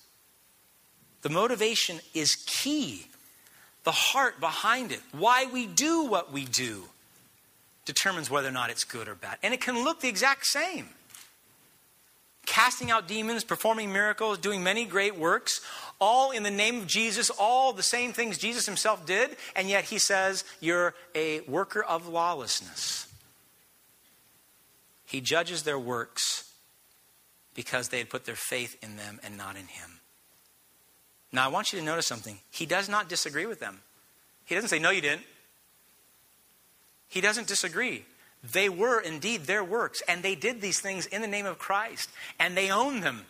[1.22, 3.08] The motivation is key.
[3.86, 6.84] The heart behind it, why we do what we do,
[7.86, 9.38] determines whether or not it's good or bad.
[9.44, 10.90] And it can look the exact same
[12.46, 15.62] casting out demons, performing miracles, doing many great works,
[16.00, 19.86] all in the name of Jesus, all the same things Jesus himself did, and yet
[19.86, 23.08] he says, You're a worker of lawlessness.
[25.06, 26.52] He judges their works
[27.54, 30.00] because they had put their faith in them and not in him.
[31.32, 32.40] Now, I want you to notice something.
[32.52, 33.80] He does not disagree with them.
[34.46, 35.26] He doesn't say, No, you didn't.
[37.08, 38.06] He doesn't disagree.
[38.44, 42.10] They were indeed their works, and they did these things in the name of Christ,
[42.40, 43.26] and they own them.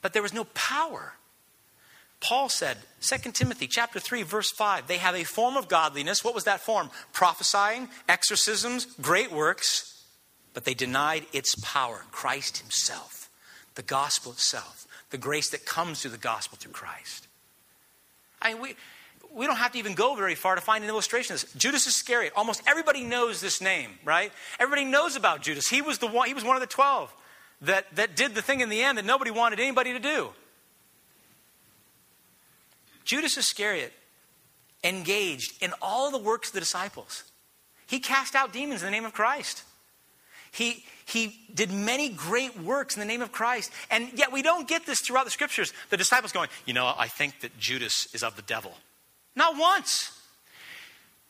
[0.00, 1.14] But there was no power.
[2.20, 6.24] Paul said, 2 Timothy chapter 3 verse 5, they have a form of godliness.
[6.24, 6.90] What was that form?
[7.12, 10.02] Prophesying, exorcisms, great works,
[10.54, 13.28] but they denied its power, Christ himself,
[13.74, 17.28] the gospel itself, the grace that comes through the gospel through Christ.
[18.40, 18.76] I mean, we,
[19.34, 21.52] we don't have to even go very far to find an illustration of this.
[21.54, 22.32] Judas Iscariot.
[22.36, 24.32] Almost everybody knows this name, right?
[24.58, 25.68] Everybody knows about Judas.
[25.68, 27.12] He was the one, he was one of the twelve
[27.62, 30.30] that, that did the thing in the end that nobody wanted anybody to do.
[33.04, 33.92] Judas Iscariot
[34.82, 37.24] engaged in all the works of the disciples.
[37.86, 39.62] He cast out demons in the name of Christ.
[40.52, 43.72] He, he did many great works in the name of Christ.
[43.90, 45.72] And yet we don't get this throughout the scriptures.
[45.90, 48.72] The disciples going, you know, I think that Judas is of the devil.
[49.36, 50.10] Not once.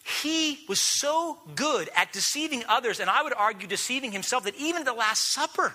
[0.05, 4.81] He was so good at deceiving others, and I would argue deceiving himself, that even
[4.83, 5.75] at the Last Supper,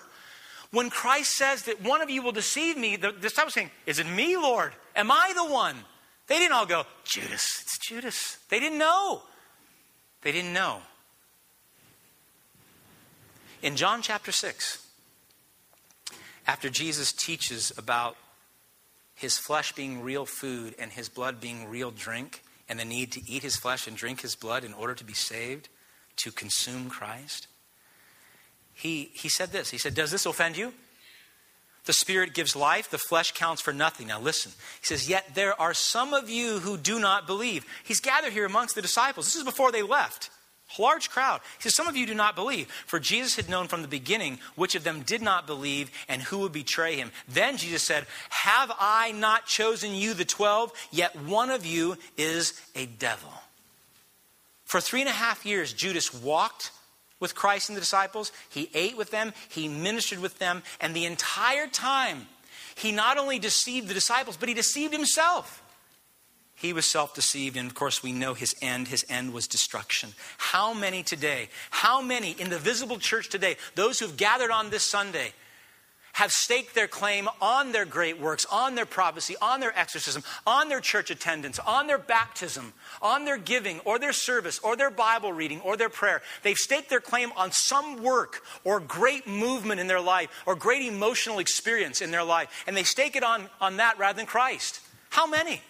[0.70, 4.06] when Christ says that one of you will deceive me, the disciples saying, Is it
[4.06, 4.72] me, Lord?
[4.94, 5.76] Am I the one?
[6.28, 8.38] They didn't all go, Judas, it's Judas.
[8.50, 9.22] They didn't know.
[10.22, 10.78] They didn't know.
[13.62, 14.86] In John chapter 6,
[16.46, 18.16] after Jesus teaches about
[19.20, 23.20] his flesh being real food and his blood being real drink, and the need to
[23.30, 25.68] eat his flesh and drink his blood in order to be saved,
[26.16, 27.46] to consume Christ,
[28.72, 29.70] he, he said this.
[29.70, 30.72] He said, Does this offend you?
[31.84, 34.06] The Spirit gives life, the flesh counts for nothing.
[34.06, 34.52] Now listen.
[34.80, 37.66] He says, Yet there are some of you who do not believe.
[37.84, 39.26] He's gathered here amongst the disciples.
[39.26, 40.30] This is before they left
[40.78, 41.40] large crowd.
[41.58, 42.68] He says, Some of you do not believe.
[42.86, 46.38] For Jesus had known from the beginning which of them did not believe and who
[46.38, 47.12] would betray him.
[47.28, 50.72] Then Jesus said, Have I not chosen you, the twelve?
[50.90, 53.32] Yet one of you is a devil.
[54.64, 56.70] For three and a half years, Judas walked
[57.18, 58.32] with Christ and the disciples.
[58.48, 62.26] He ate with them, he ministered with them, and the entire time,
[62.74, 65.62] he not only deceived the disciples, but he deceived himself.
[66.60, 68.88] He was self deceived, and of course, we know his end.
[68.88, 70.10] His end was destruction.
[70.36, 74.82] How many today, how many in the visible church today, those who've gathered on this
[74.82, 75.32] Sunday,
[76.12, 80.68] have staked their claim on their great works, on their prophecy, on their exorcism, on
[80.68, 85.32] their church attendance, on their baptism, on their giving, or their service, or their Bible
[85.32, 86.20] reading, or their prayer.
[86.42, 90.82] They've staked their claim on some work or great movement in their life or great
[90.82, 94.80] emotional experience in their life, and they stake it on, on that rather than Christ.
[95.08, 95.62] How many?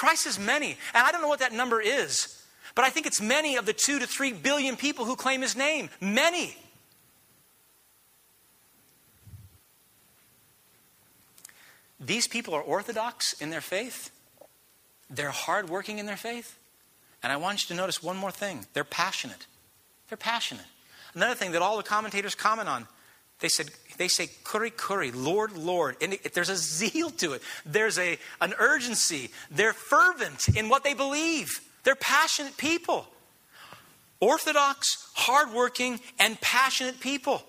[0.00, 0.78] Christ is many.
[0.94, 2.42] And I don't know what that number is,
[2.74, 5.54] but I think it's many of the two to three billion people who claim his
[5.54, 5.90] name.
[6.00, 6.56] Many.
[12.00, 14.10] These people are orthodox in their faith.
[15.10, 16.58] They're hardworking in their faith.
[17.22, 19.46] And I want you to notice one more thing they're passionate.
[20.08, 20.64] They're passionate.
[21.12, 22.88] Another thing that all the commentators comment on
[23.40, 27.42] they said they say Kyrie Kyrie lord lord and it, there's a zeal to it
[27.66, 33.06] there's a an urgency they're fervent in what they believe they're passionate people
[34.20, 37.42] orthodox hardworking and passionate people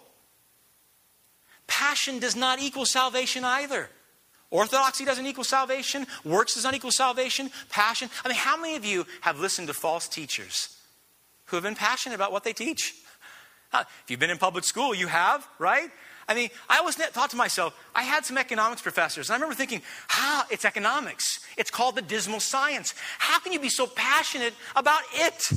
[1.68, 3.90] passion does not equal salvation either
[4.52, 6.06] Orthodoxy doesn't equal salvation.
[6.26, 7.50] Works does not equal salvation.
[7.70, 8.10] Passion.
[8.24, 10.78] I mean, how many of you have listened to false teachers
[11.46, 12.94] who have been passionate about what they teach?
[13.74, 15.90] If you've been in public school, you have, right?
[16.28, 19.56] I mean, I always thought to myself, I had some economics professors, and I remember
[19.56, 20.44] thinking, how?
[20.50, 21.40] It's economics.
[21.58, 22.94] It's called the dismal science.
[23.18, 25.52] How can you be so passionate about it?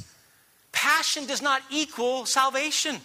[0.72, 2.96] Passion does not equal salvation.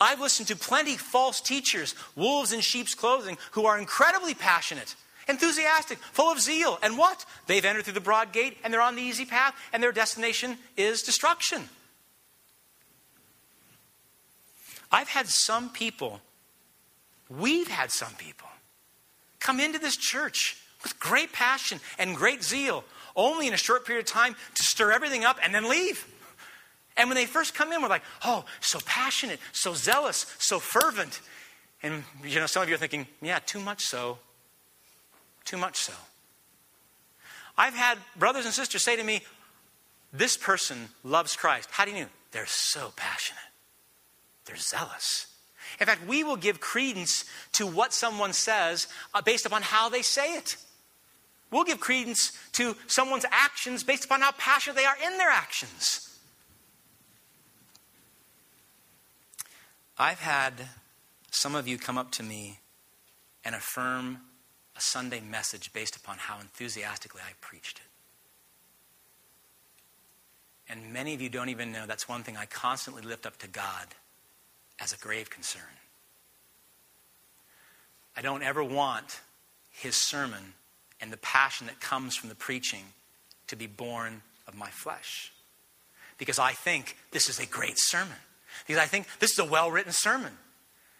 [0.00, 4.96] I've listened to plenty false teachers, wolves in sheep's clothing, who are incredibly passionate,
[5.28, 6.78] enthusiastic, full of zeal.
[6.82, 7.24] And what?
[7.46, 10.58] They've entered through the broad gate and they're on the easy path, and their destination
[10.76, 11.68] is destruction.
[14.92, 16.20] I've had some people,
[17.28, 18.48] we've had some people,
[19.40, 22.84] come into this church with great passion and great zeal,
[23.16, 26.06] only in a short period of time to stir everything up and then leave.
[26.96, 31.20] And when they first come in, we're like, oh, so passionate, so zealous, so fervent.
[31.82, 34.18] And, you know, some of you are thinking, yeah, too much so.
[35.44, 35.94] Too much so.
[37.56, 39.22] I've had brothers and sisters say to me,
[40.12, 41.68] this person loves Christ.
[41.70, 42.06] How do you know?
[42.30, 43.40] They're so passionate,
[44.44, 45.26] they're zealous.
[45.80, 50.02] In fact, we will give credence to what someone says uh, based upon how they
[50.02, 50.56] say it.
[51.50, 56.08] We'll give credence to someone's actions based upon how passionate they are in their actions.
[59.98, 60.54] I've had
[61.30, 62.58] some of you come up to me
[63.44, 64.20] and affirm
[64.76, 67.84] a Sunday message based upon how enthusiastically I preached it.
[70.72, 73.48] And many of you don't even know that's one thing I constantly lift up to
[73.48, 73.88] God
[74.82, 75.62] as a grave concern.
[78.16, 79.20] I don't ever want
[79.70, 80.54] his sermon
[81.00, 82.84] and the passion that comes from the preaching
[83.46, 85.32] to be born of my flesh.
[86.18, 88.16] Because I think this is a great sermon.
[88.66, 90.32] Because I think this is a well written sermon.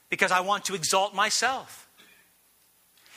[0.09, 1.89] Because I want to exalt myself.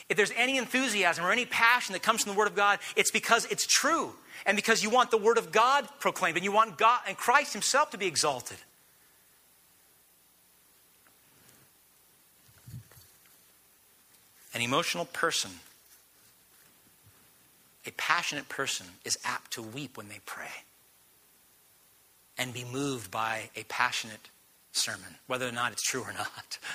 [0.09, 3.11] If there's any enthusiasm or any passion that comes from the Word of God, it's
[3.11, 4.13] because it's true.
[4.45, 7.53] And because you want the Word of God proclaimed and you want God and Christ
[7.53, 8.57] Himself to be exalted.
[14.55, 15.51] An emotional person,
[17.85, 20.63] a passionate person, is apt to weep when they pray
[22.37, 24.29] and be moved by a passionate
[24.71, 26.57] sermon, whether or not it's true or not.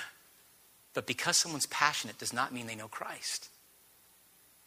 [0.93, 3.47] But because someone's passionate does not mean they know Christ.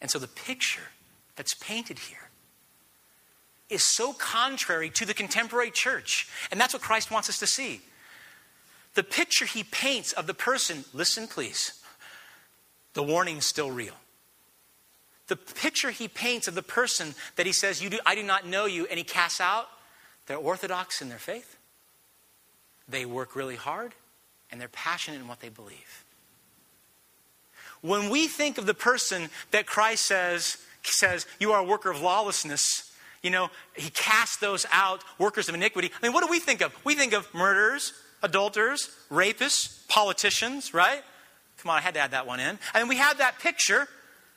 [0.00, 0.88] And so the picture
[1.37, 2.31] that's painted here
[3.68, 6.27] is so contrary to the contemporary church.
[6.50, 7.83] And that's what Christ wants us to see.
[8.94, 11.74] The picture he paints of the person, listen please,
[12.94, 13.94] the warning's still real.
[15.26, 18.46] The picture he paints of the person that he says, you do, I do not
[18.46, 19.68] know you, and he casts out,
[20.26, 21.57] they're orthodox in their faith.
[22.88, 23.94] They work really hard
[24.50, 26.04] and they're passionate in what they believe.
[27.80, 32.00] When we think of the person that Christ says, says, You are a worker of
[32.00, 35.90] lawlessness, you know, he casts those out, workers of iniquity.
[35.90, 36.74] I mean, what do we think of?
[36.85, 41.02] We think of murderers, adulterers, rapists, politicians, right?
[41.64, 42.59] Come on, I had to add that one in.
[42.74, 43.88] And we have that picture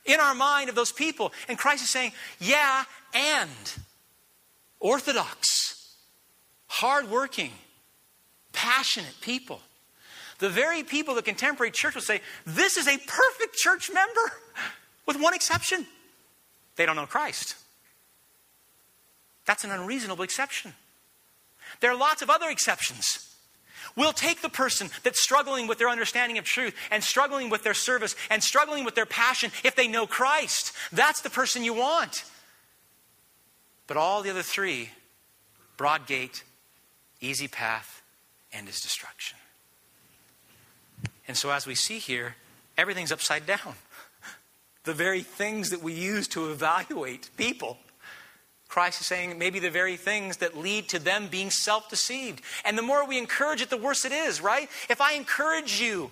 [0.06, 1.34] in our mind of those people.
[1.50, 3.50] And Christ is saying, Yeah, and
[4.80, 5.68] orthodox
[6.68, 7.52] hardworking,
[8.54, 9.60] passionate people.
[10.40, 14.32] The very people the contemporary church will say, This is a perfect church member,
[15.06, 15.86] with one exception
[16.78, 17.56] they don't know Christ.
[19.46, 20.74] That's an unreasonable exception.
[21.82, 23.36] There are lots of other exceptions.
[23.98, 27.74] We'll take the person that's struggling with their understanding of truth and struggling with their
[27.74, 30.72] service and struggling with their passion if they know Christ.
[30.94, 32.24] That's the person you want.
[33.88, 34.92] But all the other three,
[35.78, 36.44] broad gate,
[37.22, 38.04] easy path,
[38.54, 39.40] and is destruction.
[41.28, 42.36] And so, as we see here,
[42.78, 43.60] everything's upside down.
[44.84, 47.78] The very things that we use to evaluate people.
[48.68, 52.42] Christ is saying maybe the very things that lead to them being self deceived.
[52.66, 54.70] And the more we encourage it, the worse it is, right?
[54.90, 56.12] If I encourage you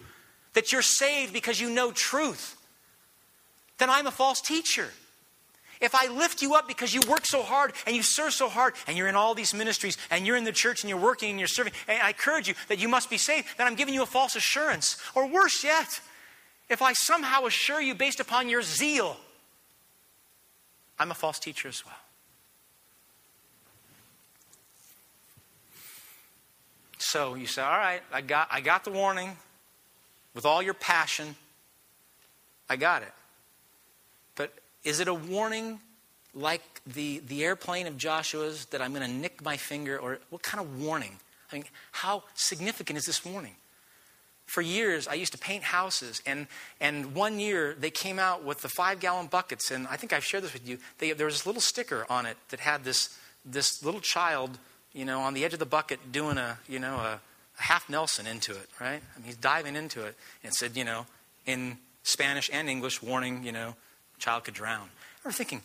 [0.53, 2.56] that you're saved because you know truth,
[3.78, 4.88] then I'm a false teacher.
[5.82, 8.76] If I lift you up because you work so hard and you serve so hard
[8.88, 11.39] and you're in all these ministries and you're in the church and you're working and
[11.39, 14.01] you're serving, and I encourage you that you must be saved, then I'm giving you
[14.01, 14.97] a false assurance.
[15.14, 15.99] Or worse yet,
[16.70, 19.18] if I somehow assure you based upon your zeal,
[20.97, 21.95] I'm a false teacher as well.
[27.06, 29.38] So you say, all right, I got, I got the warning
[30.34, 31.36] with all your passion.
[32.68, 33.14] I got it.
[34.36, 34.51] But
[34.84, 35.80] is it a warning
[36.34, 39.99] like the, the airplane of Joshua's that I'm going to nick my finger?
[39.99, 41.20] Or what kind of warning?
[41.51, 43.56] I mean, how significant is this warning?
[44.47, 46.47] For years, I used to paint houses, and,
[46.82, 50.26] and one year they came out with the five gallon buckets, and I think I've
[50.26, 50.80] shared this with you.
[50.97, 54.58] They, there was this little sticker on it that had this, this little child,
[54.96, 57.20] you know, on the edge of the bucket doing a, you know, a,
[57.60, 59.02] a half Nelson into it, right?
[59.16, 61.06] I mean, he's diving into it, and said, you know,
[61.46, 63.76] in Spanish and English, warning, you know,
[64.18, 64.88] child could drown.
[64.88, 65.62] I remember thinking,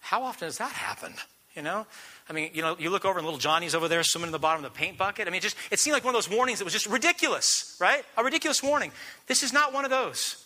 [0.00, 1.12] how often does that happen?
[1.54, 1.86] You know?
[2.28, 4.38] I mean, you know, you look over and little Johnny's over there swimming in the
[4.38, 5.26] bottom of the paint bucket.
[5.26, 7.76] I mean, it just it seemed like one of those warnings that was just ridiculous,
[7.80, 8.04] right?
[8.16, 8.92] A ridiculous warning.
[9.26, 10.44] This is not one of those.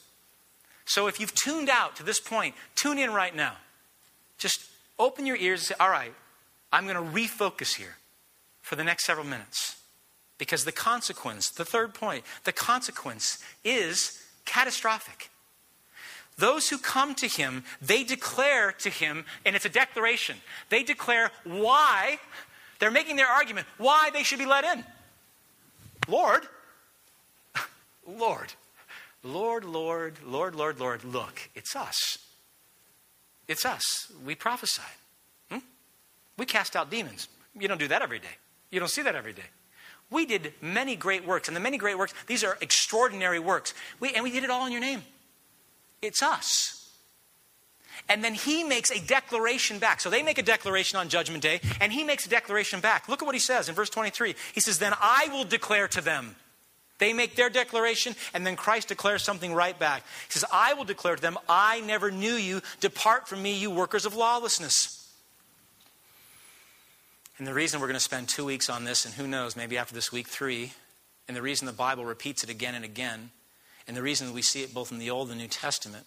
[0.84, 3.54] So if you've tuned out to this point, tune in right now.
[4.38, 4.64] Just
[4.98, 6.12] open your ears and say, all right,
[6.72, 7.96] I'm going to refocus here
[8.62, 9.76] for the next several minutes.
[10.38, 15.30] Because the consequence, the third point, the consequence is catastrophic.
[16.38, 20.36] Those who come to him, they declare to him, and it's a declaration.
[20.70, 22.18] They declare why,
[22.78, 24.84] they're making their argument, why they should be let in.
[26.08, 26.44] Lord,
[28.06, 28.54] Lord,
[29.22, 32.18] Lord, Lord, Lord, Lord, Lord, look, it's us.
[33.46, 34.10] It's us.
[34.24, 34.86] We prophesied.
[36.40, 37.28] We cast out demons.
[37.54, 38.38] You don't do that every day.
[38.70, 39.44] You don't see that every day.
[40.10, 43.74] We did many great works, and the many great works, these are extraordinary works.
[44.00, 45.02] We, and we did it all in your name.
[46.00, 46.90] It's us.
[48.08, 50.00] And then he makes a declaration back.
[50.00, 53.06] So they make a declaration on Judgment Day, and he makes a declaration back.
[53.06, 54.34] Look at what he says in verse 23.
[54.54, 56.36] He says, Then I will declare to them.
[56.96, 60.04] They make their declaration, and then Christ declares something right back.
[60.26, 62.62] He says, I will declare to them, I never knew you.
[62.80, 64.99] Depart from me, you workers of lawlessness.
[67.40, 69.78] And the reason we're going to spend two weeks on this, and who knows, maybe
[69.78, 70.74] after this week, three,
[71.26, 73.30] and the reason the Bible repeats it again and again,
[73.88, 76.04] and the reason we see it both in the Old and New Testament,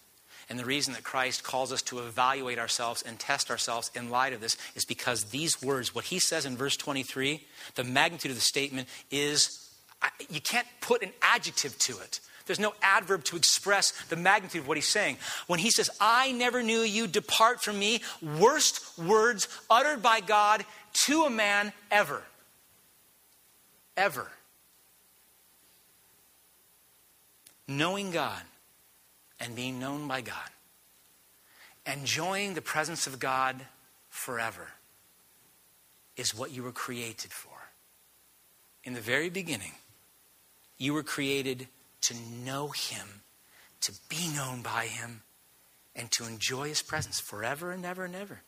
[0.47, 4.33] and the reason that Christ calls us to evaluate ourselves and test ourselves in light
[4.33, 8.37] of this is because these words, what he says in verse 23, the magnitude of
[8.37, 9.71] the statement is
[10.29, 12.19] you can't put an adjective to it.
[12.45, 15.17] There's no adverb to express the magnitude of what he's saying.
[15.47, 20.65] When he says, I never knew you, depart from me, worst words uttered by God
[20.93, 22.23] to a man ever.
[23.97, 24.31] Ever.
[27.67, 28.41] Knowing God
[29.39, 30.49] and being known by God,
[31.85, 33.65] enjoying the presence of God
[34.09, 34.67] forever
[36.15, 37.51] is what you were created for.
[38.83, 39.71] In the very beginning,
[40.77, 41.67] you were created
[42.01, 43.21] to know Him,
[43.81, 45.21] to be known by Him,
[45.95, 48.41] and to enjoy His presence forever and ever and ever.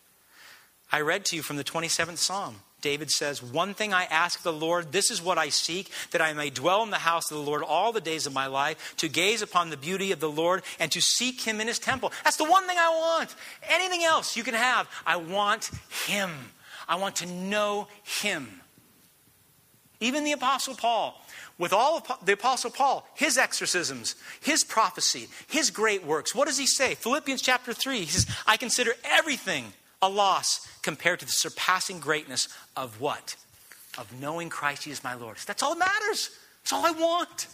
[0.95, 2.55] I read to you from the 27th Psalm.
[2.79, 6.31] David says, One thing I ask the Lord, this is what I seek, that I
[6.31, 9.09] may dwell in the house of the Lord all the days of my life, to
[9.09, 12.13] gaze upon the beauty of the Lord and to seek him in his temple.
[12.23, 13.35] That's the one thing I want.
[13.69, 15.69] Anything else you can have, I want
[16.07, 16.31] him.
[16.87, 17.89] I want to know
[18.21, 18.61] him.
[19.99, 21.21] Even the Apostle Paul,
[21.57, 26.57] with all of the Apostle Paul, his exorcisms, his prophecy, his great works, what does
[26.57, 26.95] he say?
[26.95, 32.47] Philippians chapter 3, he says, I consider everything a loss compared to the surpassing greatness
[32.75, 33.35] of what?
[33.97, 35.37] Of knowing Christ Jesus my Lord.
[35.45, 36.29] That's all that matters.
[36.63, 37.47] That's all I want.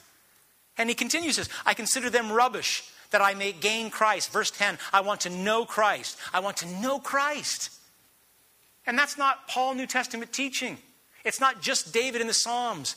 [0.78, 4.32] And he continues this I consider them rubbish that I may gain Christ.
[4.32, 6.18] Verse 10 I want to know Christ.
[6.34, 7.72] I want to know Christ.
[8.88, 10.78] And that's not Paul New Testament teaching.
[11.24, 12.96] It's not just David in the Psalms.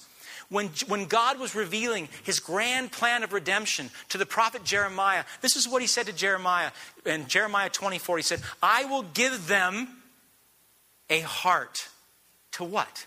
[0.48, 5.56] When, when God was revealing his grand plan of redemption to the prophet Jeremiah, this
[5.56, 6.70] is what he said to Jeremiah
[7.06, 8.18] in Jeremiah 24.
[8.18, 9.88] He said, I will give them
[11.10, 11.88] a heart
[12.52, 13.06] to what?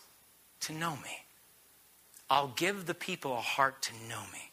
[0.62, 1.26] To know me.
[2.30, 4.52] I'll give the people a heart to know me.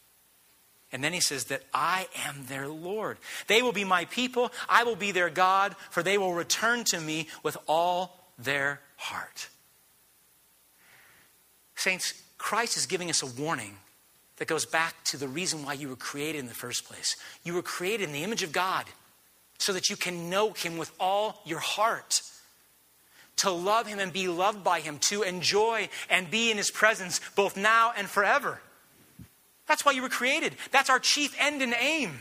[0.93, 3.19] And then he says that I am their Lord.
[3.49, 4.53] They will be my people.
[4.69, 9.49] I will be their God, for they will return to me with all their heart.
[11.75, 12.15] Saints,
[12.45, 13.79] Christ is giving us a warning
[14.37, 17.17] that goes back to the reason why you were created in the first place.
[17.43, 18.85] You were created in the image of God
[19.57, 22.21] so that you can know Him with all your heart,
[23.37, 27.19] to love Him and be loved by Him, to enjoy and be in His presence
[27.35, 28.61] both now and forever.
[29.67, 30.55] That's why you were created.
[30.71, 32.19] That's our chief end and aim.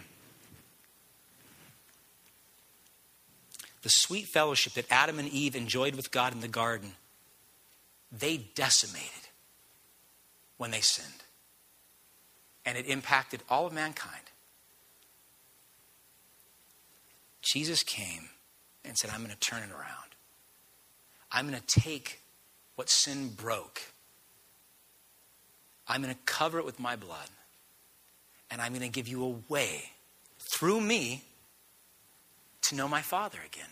[3.82, 6.94] the sweet fellowship that Adam and Eve enjoyed with God in the garden,
[8.18, 9.23] they decimated
[10.58, 11.24] when they sinned.
[12.66, 14.24] And it impacted all of mankind.
[17.42, 18.30] Jesus came
[18.86, 20.16] and said, I'm going to turn it around.
[21.32, 22.22] I'm going to take
[22.76, 23.82] what sin broke,
[25.88, 27.30] I'm going to cover it with my blood,
[28.50, 29.84] and I'm going to give you a way
[30.40, 31.24] through me
[32.64, 33.70] to know my Father again.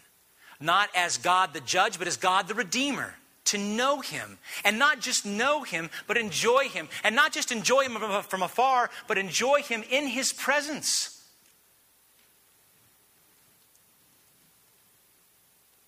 [0.59, 3.15] Not as God the judge, but as God the Redeemer.
[3.45, 4.37] To know Him.
[4.63, 6.87] And not just know Him, but enjoy Him.
[7.03, 11.17] And not just enjoy Him from afar, but enjoy Him in His presence.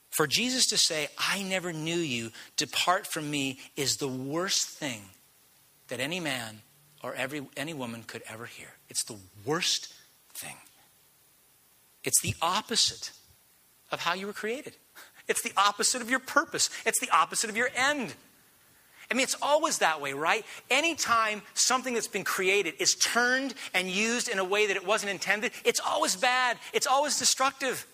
[0.10, 5.02] For Jesus to say, I never knew you, depart from me, is the worst thing
[5.88, 6.62] that any man
[7.02, 8.68] or every, any woman could ever hear.
[8.90, 9.92] It's the worst
[10.36, 10.56] thing.
[12.04, 13.12] It's the opposite
[13.92, 14.76] of how you were created,
[15.28, 18.14] it's the opposite of your purpose, it's the opposite of your end.
[19.12, 20.46] I mean, it's always that way, right?
[20.72, 25.12] Anytime something that's been created is turned and used in a way that it wasn't
[25.12, 27.86] intended, it's always bad, it's always destructive.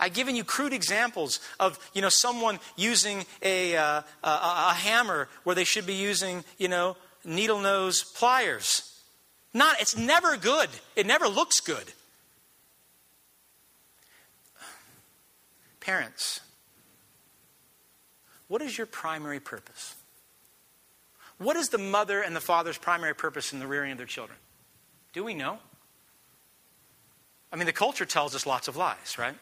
[0.00, 5.28] I've given you crude examples of, you know, someone using a, uh, a, a, hammer
[5.42, 9.02] where they should be using, you know, needle nose pliers.
[9.52, 10.68] Not, it's never good.
[10.94, 11.92] It never looks good.
[15.88, 16.40] Parents,
[18.46, 19.94] what is your primary purpose?
[21.38, 24.38] What is the mother and the father's primary purpose in the rearing of their children?
[25.14, 25.56] Do we know?
[27.50, 29.34] I mean, the culture tells us lots of lies, right?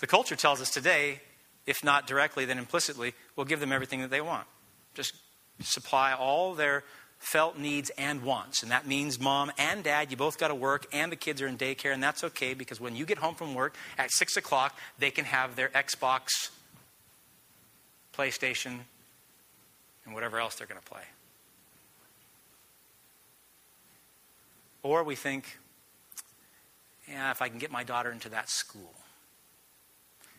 [0.00, 1.20] The culture tells us today,
[1.64, 4.48] if not directly, then implicitly, we'll give them everything that they want.
[4.94, 5.14] Just
[5.60, 6.82] supply all their
[7.20, 8.62] felt needs and wants.
[8.62, 11.46] And that means mom and dad, you both got to work, and the kids are
[11.46, 14.76] in daycare, and that's okay because when you get home from work at 6 o'clock,
[14.98, 16.50] they can have their Xbox,
[18.16, 18.80] PlayStation,
[20.04, 21.02] and whatever else they're going to play.
[24.82, 25.58] Or we think,
[27.06, 28.94] yeah, if I can get my daughter into that school,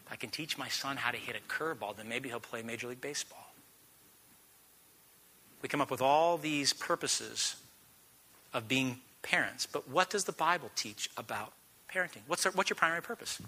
[0.09, 2.87] I can teach my son how to hit a curveball, then maybe he'll play Major
[2.87, 3.50] League Baseball.
[5.61, 7.55] We come up with all these purposes
[8.53, 9.65] of being parents.
[9.65, 11.53] But what does the Bible teach about
[11.93, 12.21] parenting?
[12.27, 13.41] What's, what's your primary purpose?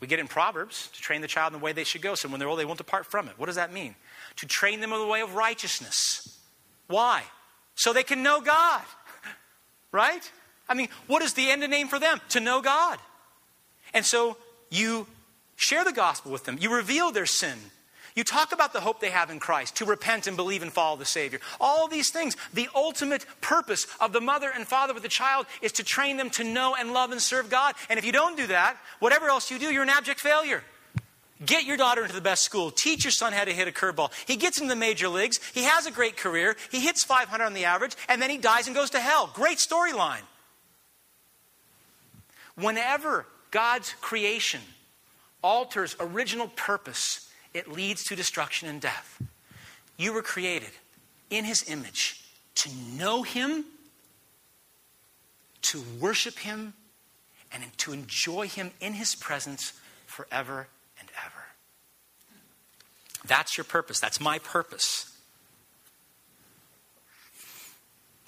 [0.00, 2.28] We get in Proverbs to train the child in the way they should go, so
[2.28, 3.34] when they're old, they won't depart from it.
[3.38, 3.94] What does that mean?
[4.36, 6.40] To train them in the way of righteousness.
[6.88, 7.22] Why?
[7.76, 8.82] So they can know God.
[9.92, 10.22] Right?
[10.70, 12.18] I mean, what is the end and aim for them?
[12.30, 12.98] To know God.
[13.92, 14.38] And so
[14.70, 15.06] you
[15.54, 17.58] share the gospel with them, you reveal their sin.
[18.14, 20.96] You talk about the hope they have in Christ, to repent and believe and follow
[20.96, 21.40] the Savior.
[21.60, 25.72] All these things, the ultimate purpose of the mother and father with the child is
[25.72, 27.74] to train them to know and love and serve God.
[27.88, 30.62] And if you don't do that, whatever else you do, you're an abject failure.
[31.44, 32.70] Get your daughter into the best school.
[32.70, 34.12] Teach your son how to hit a curveball.
[34.26, 35.40] He gets into the major leagues.
[35.52, 36.56] He has a great career.
[36.70, 39.30] He hits 500 on the average, and then he dies and goes to hell.
[39.34, 40.22] Great storyline.
[42.54, 44.60] Whenever God's creation
[45.42, 49.22] alters original purpose, it leads to destruction and death.
[49.96, 50.70] You were created
[51.30, 52.24] in His image
[52.56, 53.64] to know Him,
[55.62, 56.74] to worship Him,
[57.52, 59.72] and to enjoy Him in His presence
[60.06, 61.44] forever and ever.
[63.26, 64.00] That's your purpose.
[64.00, 65.08] That's my purpose.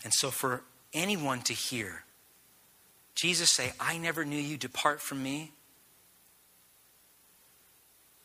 [0.05, 0.63] And so, for
[0.93, 2.05] anyone to hear
[3.15, 5.53] Jesus say, I never knew you, depart from me,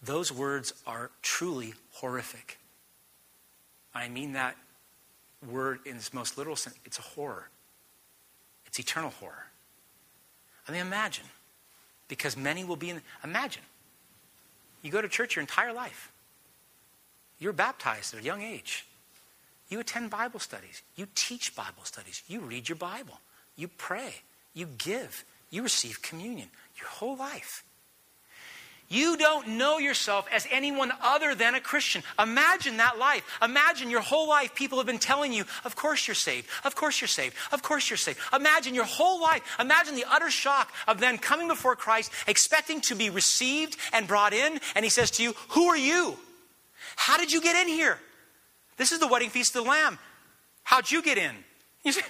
[0.02, 2.58] those words are truly horrific.
[3.94, 4.56] I mean that
[5.48, 6.78] word in its most literal sense.
[6.86, 7.50] It's a horror,
[8.66, 9.46] it's eternal horror.
[10.68, 11.26] I mean, imagine,
[12.08, 13.02] because many will be in.
[13.24, 13.64] Imagine,
[14.82, 16.12] you go to church your entire life,
[17.40, 18.86] you're baptized at a young age,
[19.70, 23.20] you attend Bible studies, you teach Bible studies, you read your Bible,
[23.56, 24.14] you pray,
[24.54, 27.64] you give, you receive communion your whole life.
[28.92, 32.02] You don't know yourself as anyone other than a Christian.
[32.18, 33.24] Imagine that life.
[33.40, 36.48] Imagine your whole life people have been telling you, of course you're saved.
[36.64, 37.36] Of course you're saved.
[37.52, 38.18] Of course you're saved.
[38.34, 39.44] Imagine your whole life.
[39.60, 44.34] Imagine the utter shock of then coming before Christ, expecting to be received and brought
[44.34, 44.60] in.
[44.76, 46.18] And he says to you, Who are you?
[46.96, 48.00] How did you get in here?
[48.78, 50.00] This is the wedding feast of the Lamb.
[50.64, 51.36] How'd you get in?
[51.84, 52.02] You say,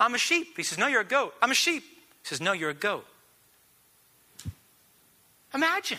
[0.00, 0.56] I'm a sheep.
[0.56, 1.34] He says, No, you're a goat.
[1.40, 1.84] I'm a sheep.
[1.84, 3.06] He says, No, you're a goat.
[5.54, 5.98] Imagine.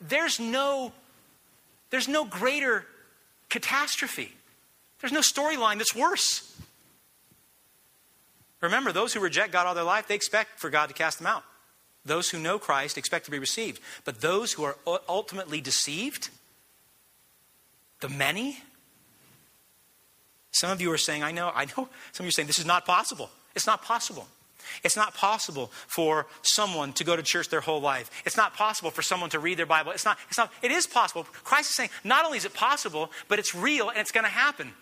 [0.00, 0.92] There's no,
[1.90, 2.86] there's no greater
[3.48, 4.32] catastrophe.
[5.00, 6.48] There's no storyline that's worse.
[8.60, 11.26] Remember, those who reject God all their life, they expect for God to cast them
[11.26, 11.44] out.
[12.04, 13.80] Those who know Christ expect to be received.
[14.04, 14.76] But those who are
[15.08, 16.30] ultimately deceived,
[18.00, 18.58] the many,
[20.52, 21.88] some of you are saying, I know, I know.
[22.12, 23.30] Some of you are saying, this is not possible.
[23.54, 24.26] It's not possible.
[24.82, 28.10] It's not possible for someone to go to church their whole life.
[28.24, 29.92] It's not possible for someone to read their Bible.
[29.92, 31.24] It's not, it's not, it is possible.
[31.44, 34.30] Christ is saying, not only is it possible, but it's real and it's going to
[34.30, 34.72] happen.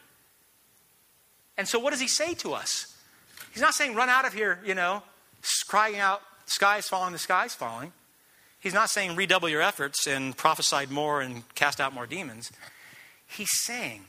[1.56, 2.86] And so, what does he say to us?
[3.52, 5.02] He's not saying, run out of here, you know,
[5.68, 7.92] crying out, sky is falling, the sky is falling.
[8.60, 12.52] He's not saying, redouble your efforts and prophesy more and cast out more demons.
[13.26, 14.02] He's saying,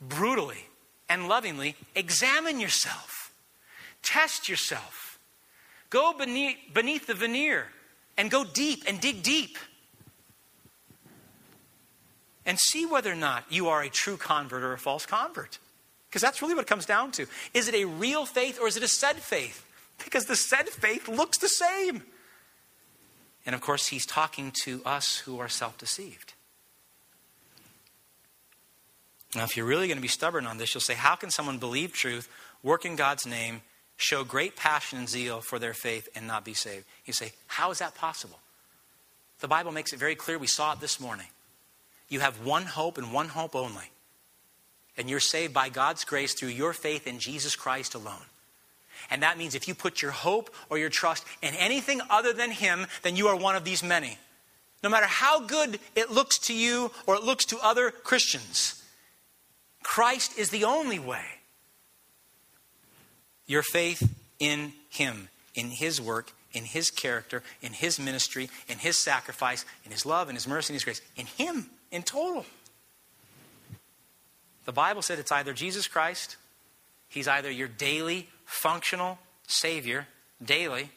[0.00, 0.66] brutally
[1.08, 3.25] and lovingly, examine yourself,
[4.02, 5.18] test yourself,
[5.90, 7.68] go beneath, beneath the veneer
[8.16, 9.58] and go deep and dig deep.
[12.44, 15.58] And see whether or not you are a true convert or a false convert.
[16.08, 17.26] Because that's really what it comes down to.
[17.52, 19.66] Is it a real faith or is it a said faith?
[20.04, 22.02] Because the said faith looks the same.
[23.44, 26.34] And of course, he's talking to us who are self deceived.
[29.34, 31.58] Now, if you're really going to be stubborn on this, you'll say, How can someone
[31.58, 32.28] believe truth,
[32.62, 33.62] work in God's name,
[33.96, 36.84] show great passion and zeal for their faith, and not be saved?
[37.04, 38.38] You say, How is that possible?
[39.40, 40.38] The Bible makes it very clear.
[40.38, 41.26] We saw it this morning.
[42.08, 43.90] You have one hope and one hope only.
[44.96, 48.24] And you're saved by God's grace through your faith in Jesus Christ alone.
[49.10, 52.50] And that means if you put your hope or your trust in anything other than
[52.50, 54.18] Him, then you are one of these many.
[54.82, 58.82] No matter how good it looks to you or it looks to other Christians,
[59.82, 61.24] Christ is the only way.
[63.46, 69.02] Your faith in Him, in His work, in His character, in His ministry, in His
[69.02, 72.44] sacrifice, in His love, in His mercy, in His grace, in Him in total.
[74.64, 76.36] The Bible said it's either Jesus Christ,
[77.08, 80.06] He's either your daily, functional Savior,
[80.44, 80.90] daily,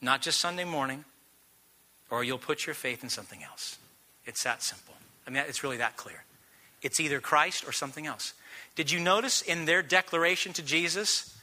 [0.00, 1.04] not just Sunday morning,
[2.10, 3.78] or you'll put your faith in something else.
[4.24, 4.94] It's that simple.
[5.26, 6.24] I mean, it's really that clear.
[6.80, 8.34] It's either Christ or something else.
[8.76, 11.37] Did you notice in their declaration to Jesus,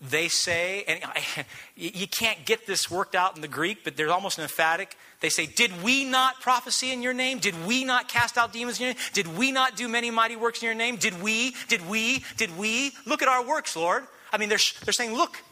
[0.00, 1.00] they say, and
[1.76, 4.96] you can't get this worked out in the Greek, but there's almost an emphatic.
[5.20, 7.38] They say, Did we not prophesy in your name?
[7.38, 9.02] Did we not cast out demons in your name?
[9.12, 10.96] Did we not do many mighty works in your name?
[10.96, 11.54] Did we?
[11.68, 12.24] Did we?
[12.36, 12.92] Did we?
[13.06, 14.04] Look at our works, Lord.
[14.32, 15.42] I mean, they're, they're saying, Look,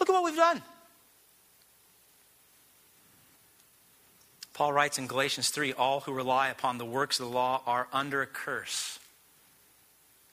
[0.00, 0.62] look at what we've done.
[4.54, 7.86] Paul writes in Galatians 3 All who rely upon the works of the law are
[7.92, 8.98] under a curse.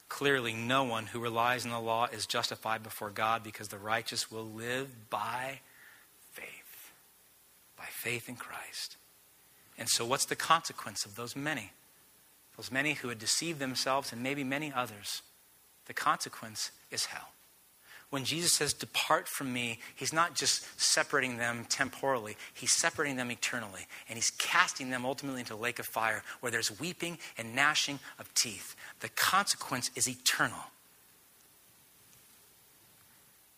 [0.08, 4.32] Clearly, no one who relies on the law is justified before God because the righteous
[4.32, 5.60] will live by
[6.32, 6.92] faith.
[7.78, 8.98] By faith in Christ.
[9.78, 11.72] And so, what's the consequence of those many?
[12.56, 15.22] Those many who had deceived themselves and maybe many others.
[15.88, 17.35] The consequence is hell
[18.16, 23.30] when Jesus says, Depart from me, he's not just separating them temporally, he's separating them
[23.30, 23.82] eternally.
[24.08, 28.00] And he's casting them ultimately into a lake of fire where there's weeping and gnashing
[28.18, 28.74] of teeth.
[29.02, 30.64] The consequence is eternal.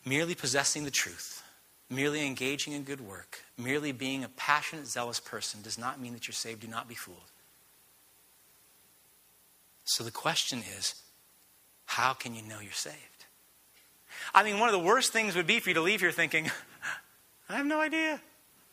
[0.04, 1.44] Merely possessing the truth,
[1.88, 6.28] merely engaging in good work, merely being a passionate, zealous person does not mean that
[6.28, 6.62] you're saved.
[6.62, 7.32] Do not be fooled.
[9.84, 10.96] So the question is
[11.86, 13.17] how can you know you're saved?
[14.34, 16.50] I mean, one of the worst things would be for you to leave here thinking,
[17.50, 18.22] I have no idea,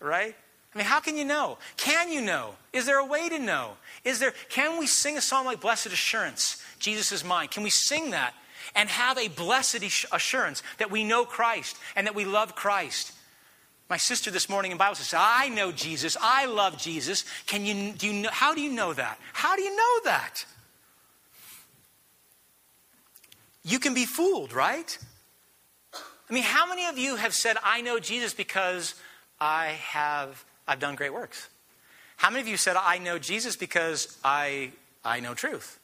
[0.01, 0.35] right?
[0.75, 1.59] I mean, how can you know?
[1.77, 2.55] Can you know?
[2.73, 3.77] Is there a way to know?
[4.05, 7.49] Is there, can we sing a song like Blessed Assurance, Jesus is mine?
[7.49, 8.35] Can we sing that
[8.75, 13.13] and have a blessed assurance that we know Christ and that we love Christ?
[13.89, 16.17] My sister this morning in Bible says, I know Jesus.
[16.21, 17.25] I love Jesus.
[17.47, 19.19] Can you, do you know, how do you know that?
[19.33, 20.45] How do you know that?
[23.63, 24.99] You can be fooled, right?
[26.29, 28.95] I mean, how many of you have said, I know Jesus because
[29.41, 31.49] I have I've done great works?
[32.17, 34.73] How many of you said, I know Jesus because I,
[35.05, 35.79] I know truth?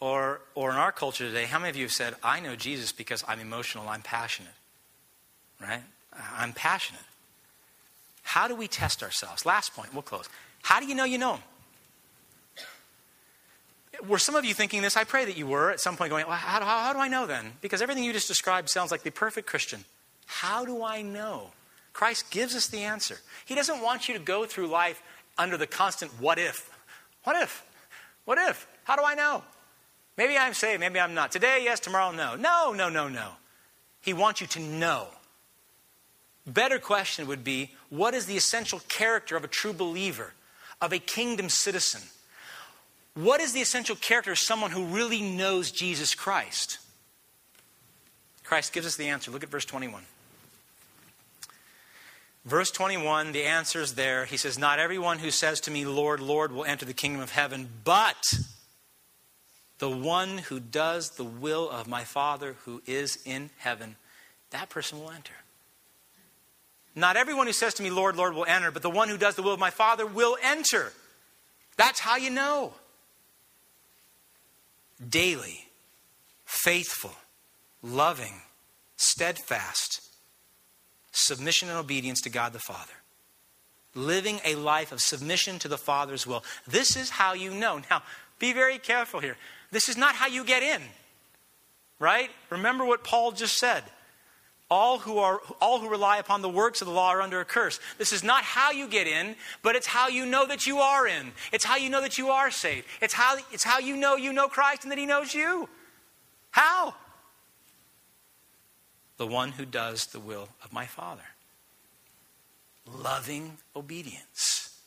[0.00, 2.90] Or, or in our culture today, how many of you have said, I know Jesus
[2.92, 4.54] because I'm emotional, I'm passionate?
[5.60, 5.82] Right?
[6.36, 7.02] I'm passionate.
[8.22, 9.44] How do we test ourselves?
[9.44, 10.28] Last point, we'll close.
[10.62, 11.42] How do you know you know him?
[14.06, 14.96] Were some of you thinking this?
[14.96, 17.08] I pray that you were at some point going, well, how, how, how do I
[17.08, 17.52] know then?
[17.60, 19.84] Because everything you just described sounds like the perfect Christian.
[20.26, 21.50] How do I know?
[21.92, 23.18] Christ gives us the answer.
[23.44, 25.02] He doesn't want you to go through life
[25.36, 26.70] under the constant what if.
[27.24, 27.64] What if?
[28.24, 28.66] What if?
[28.84, 29.42] How do I know?
[30.16, 31.32] Maybe I'm saved, maybe I'm not.
[31.32, 32.34] Today, yes, tomorrow, no.
[32.36, 33.32] No, no, no, no.
[34.00, 35.08] He wants you to know.
[36.46, 40.34] Better question would be what is the essential character of a true believer,
[40.80, 42.02] of a kingdom citizen?
[43.14, 46.78] What is the essential character of someone who really knows Jesus Christ?
[48.42, 49.30] Christ gives us the answer.
[49.30, 50.02] Look at verse 21.
[52.44, 54.24] Verse 21, the answer is there.
[54.24, 57.30] He says, Not everyone who says to me, Lord, Lord, will enter the kingdom of
[57.30, 58.34] heaven, but
[59.78, 63.96] the one who does the will of my Father who is in heaven,
[64.50, 65.34] that person will enter.
[66.94, 69.36] Not everyone who says to me, Lord, Lord, will enter, but the one who does
[69.36, 70.92] the will of my Father will enter.
[71.76, 72.74] That's how you know.
[75.08, 75.68] Daily,
[76.44, 77.14] faithful,
[77.82, 78.42] loving,
[78.96, 80.00] steadfast,
[81.12, 82.92] submission and obedience to God the Father.
[83.94, 86.44] Living a life of submission to the Father's will.
[86.66, 87.82] This is how you know.
[87.90, 88.02] Now,
[88.38, 89.36] be very careful here.
[89.70, 90.82] This is not how you get in,
[91.98, 92.30] right?
[92.50, 93.84] Remember what Paul just said.
[94.72, 97.44] All who, are, all who rely upon the works of the law are under a
[97.44, 97.78] curse.
[97.98, 101.06] This is not how you get in, but it's how you know that you are
[101.06, 101.32] in.
[101.52, 102.86] It's how you know that you are saved.
[103.02, 105.68] It's how, it's how you know you know Christ and that He knows you.
[106.52, 106.94] How?
[109.18, 111.20] The one who does the will of my Father.
[112.86, 114.80] Loving obedience.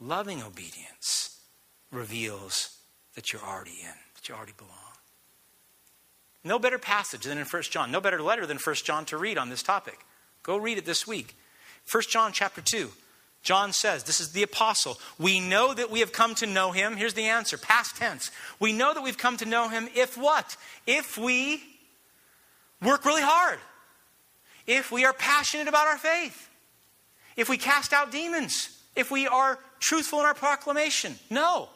[0.00, 1.38] Loving obedience
[1.92, 2.78] reveals
[3.14, 4.81] that you're already in, that you already belong.
[6.44, 7.90] No better passage than in 1 John.
[7.90, 9.98] No better letter than 1 John to read on this topic.
[10.42, 11.36] Go read it this week.
[11.90, 12.90] 1 John chapter 2.
[13.42, 14.98] John says, This is the apostle.
[15.18, 16.96] We know that we have come to know him.
[16.96, 18.30] Here's the answer past tense.
[18.60, 20.56] We know that we've come to know him if what?
[20.86, 21.62] If we
[22.80, 23.58] work really hard.
[24.66, 26.48] If we are passionate about our faith.
[27.36, 28.78] If we cast out demons.
[28.94, 31.16] If we are truthful in our proclamation.
[31.30, 31.68] No.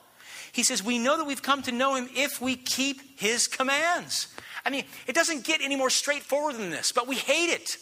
[0.53, 4.29] He says, We know that we've come to know him if we keep his commands.
[4.67, 7.77] I mean, it doesn't get any more straightforward than this, but we hate it.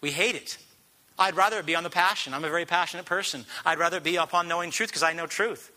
[0.00, 0.58] We hate it.
[1.16, 2.34] I'd rather it be on the passion.
[2.34, 3.46] I'm a very passionate person.
[3.64, 5.70] I'd rather it be upon knowing truth because I know truth.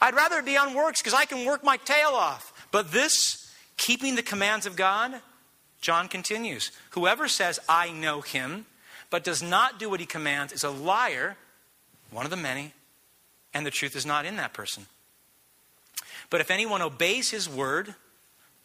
[0.00, 2.52] I'd rather it be on works because I can work my tail off.
[2.70, 5.20] But this, keeping the commands of God,
[5.80, 8.66] John continues Whoever says, I know him,
[9.10, 11.36] but does not do what he commands, is a liar,
[12.12, 12.72] one of the many,
[13.52, 14.86] and the truth is not in that person.
[16.30, 17.96] But if anyone obeys his word,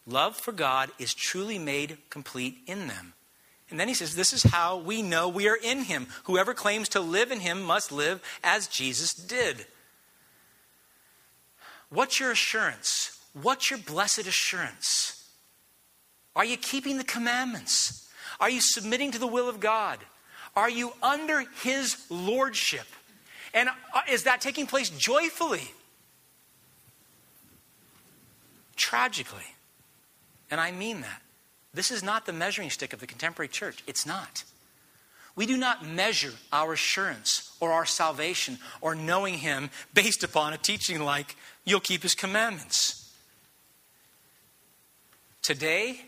[0.08, 3.14] Love for God is truly made complete in them.
[3.70, 6.08] And then he says, This is how we know we are in him.
[6.26, 9.66] Whoever claims to live in him must live as Jesus did.
[11.90, 13.18] What's your assurance?
[13.34, 15.30] What's your blessed assurance?
[16.36, 18.10] Are you keeping the commandments?
[18.40, 20.00] Are you submitting to the will of God?
[20.56, 22.88] Are you under his lordship?
[23.54, 25.72] And uh, is that taking place joyfully?
[28.76, 29.51] Tragically.
[30.52, 31.22] And I mean that.
[31.74, 33.82] This is not the measuring stick of the contemporary church.
[33.88, 34.44] It's not.
[35.36, 40.58] We do not measure our assurance or our salvation or knowing Him based upon a
[40.58, 43.14] teaching like, you'll keep His commandments.
[45.42, 46.02] Today,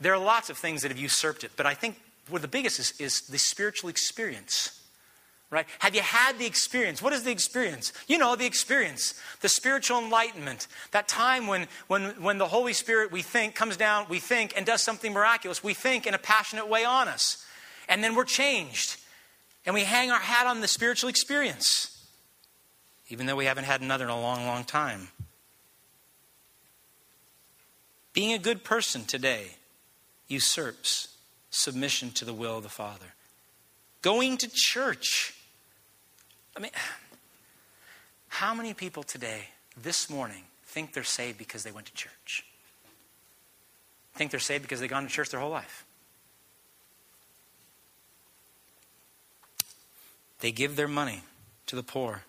[0.00, 2.48] there are lots of things that have usurped it, but I think one of the
[2.48, 4.79] biggest is, is the spiritual experience
[5.50, 5.66] right?
[5.80, 7.02] Have you had the experience?
[7.02, 7.92] What is the experience?
[8.06, 13.10] You know, the experience, the spiritual enlightenment, that time when, when, when the Holy Spirit,
[13.10, 15.62] we think, comes down, we think, and does something miraculous.
[15.62, 17.44] We think in a passionate way on us.
[17.88, 18.96] And then we're changed.
[19.66, 22.06] And we hang our hat on the spiritual experience,
[23.08, 25.08] even though we haven't had another in a long, long time.
[28.12, 29.56] Being a good person today
[30.28, 31.08] usurps
[31.50, 33.14] submission to the will of the Father.
[34.02, 35.34] Going to church
[36.56, 36.70] I mean,
[38.28, 39.48] how many people today,
[39.80, 42.44] this morning, think they're saved because they went to church?
[44.14, 45.84] Think they're saved because they've gone to church their whole life?
[50.40, 51.22] They give their money
[51.66, 52.22] to the poor.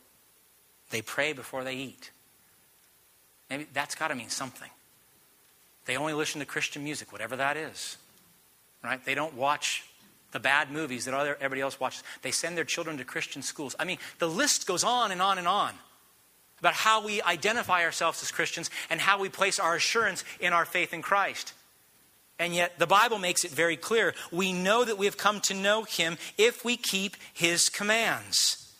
[0.89, 2.11] They pray before they eat.
[3.49, 4.69] Maybe that's got to mean something.
[5.85, 7.97] They only listen to Christian music, whatever that is.
[8.83, 9.03] Right?
[9.03, 9.83] They don't watch
[10.31, 12.03] the bad movies that everybody else watches.
[12.21, 13.75] They send their children to Christian schools.
[13.79, 15.73] I mean, the list goes on and on and on
[16.59, 20.65] about how we identify ourselves as Christians and how we place our assurance in our
[20.65, 21.53] faith in Christ.
[22.37, 24.13] And yet, the Bible makes it very clear.
[24.31, 28.73] We know that we have come to know Him if we keep His commands.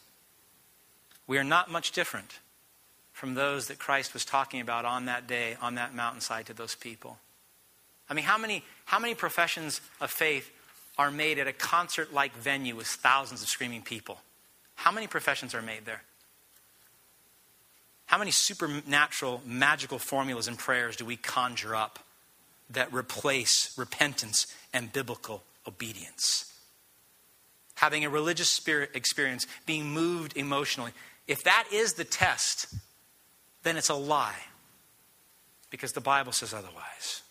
[1.28, 2.40] We are not much different
[3.14, 6.74] from those that Christ was talking about on that day, on that mountainside to those
[6.74, 7.20] people.
[8.10, 10.52] I mean, how many, how many professions of faith
[11.02, 14.20] are made at a concert like venue with thousands of screaming people.
[14.76, 16.04] How many professions are made there?
[18.06, 21.98] How many supernatural, magical formulas and prayers do we conjure up
[22.70, 24.46] that replace repentance
[24.76, 26.54] and biblical obedience?
[27.76, 30.92] Having a religious spirit experience, being moved emotionally.
[31.28, 32.76] If that is the test,
[33.64, 34.44] then it's a lie
[35.72, 37.24] because the Bible says otherwise.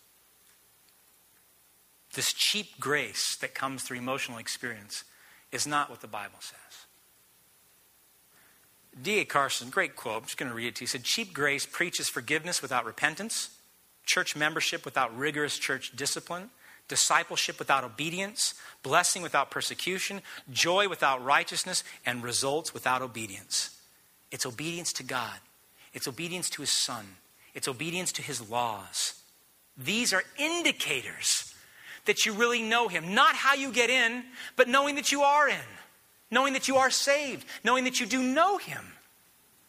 [2.15, 5.05] This cheap grace that comes through emotional experience,
[5.53, 6.87] is not what the Bible says.
[9.01, 9.25] D.A.
[9.25, 10.87] Carson, great quote, I'm just going to read it to you.
[10.87, 13.51] He said, Cheap grace preaches forgiveness without repentance,
[14.05, 16.51] church membership without rigorous church discipline,
[16.89, 23.79] discipleship without obedience, blessing without persecution, joy without righteousness, and results without obedience.
[24.33, 25.39] It's obedience to God,
[25.95, 27.07] it's obedience to His Son,
[27.55, 29.15] it's obedience to His laws.
[29.77, 31.50] These are indicators
[32.11, 33.15] that you really know Him.
[33.15, 34.25] Not how you get in,
[34.57, 35.69] but knowing that you are in,
[36.29, 38.95] knowing that you are saved, knowing that you do know Him,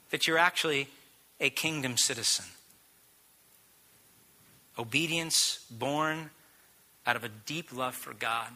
[0.10, 0.88] that you're actually
[1.40, 2.46] a kingdom citizen.
[4.80, 6.32] Obedience born
[7.06, 8.48] out of a deep love for God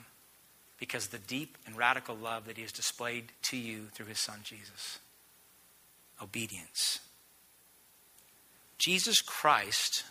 [0.79, 4.39] because the deep and radical love that He has displayed to you through His Son
[4.43, 4.97] Jesus.
[6.19, 7.01] Obedience.
[8.79, 10.05] Jesus Christ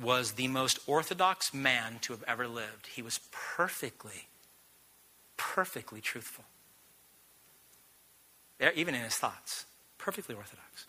[0.00, 2.88] was the most orthodox man to have ever lived.
[2.94, 4.26] He was perfectly,
[5.36, 6.44] perfectly truthful.
[8.74, 9.66] Even in his thoughts,
[9.98, 10.86] perfectly orthodox.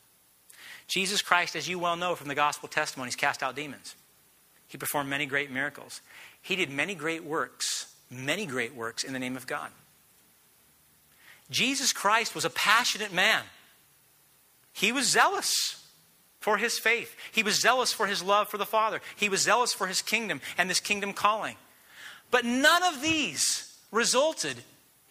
[0.88, 3.96] Jesus Christ, as you well know from the gospel testimonies, cast out demons.
[4.68, 6.02] He performed many great miracles.
[6.42, 9.70] He did many great works, many great works in the name of God.
[11.52, 13.44] Jesus Christ was a passionate man.
[14.74, 15.79] He was zealous
[16.40, 17.16] for his faith.
[17.32, 19.02] He was zealous for his love for the Father.
[19.16, 21.56] He was zealous for his kingdom and this kingdom calling.
[22.32, 24.58] But none of these resulted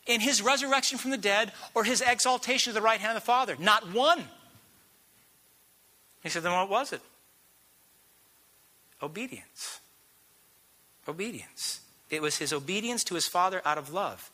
[0.06, 3.26] in his resurrection from the dead or his exaltation to the right hand of the
[3.26, 3.56] Father.
[3.58, 4.24] Not one.
[6.22, 7.02] He said, then what was it?
[9.02, 9.80] Obedience.
[11.06, 11.80] Obedience.
[12.10, 14.30] It was his obedience to his Father out of love,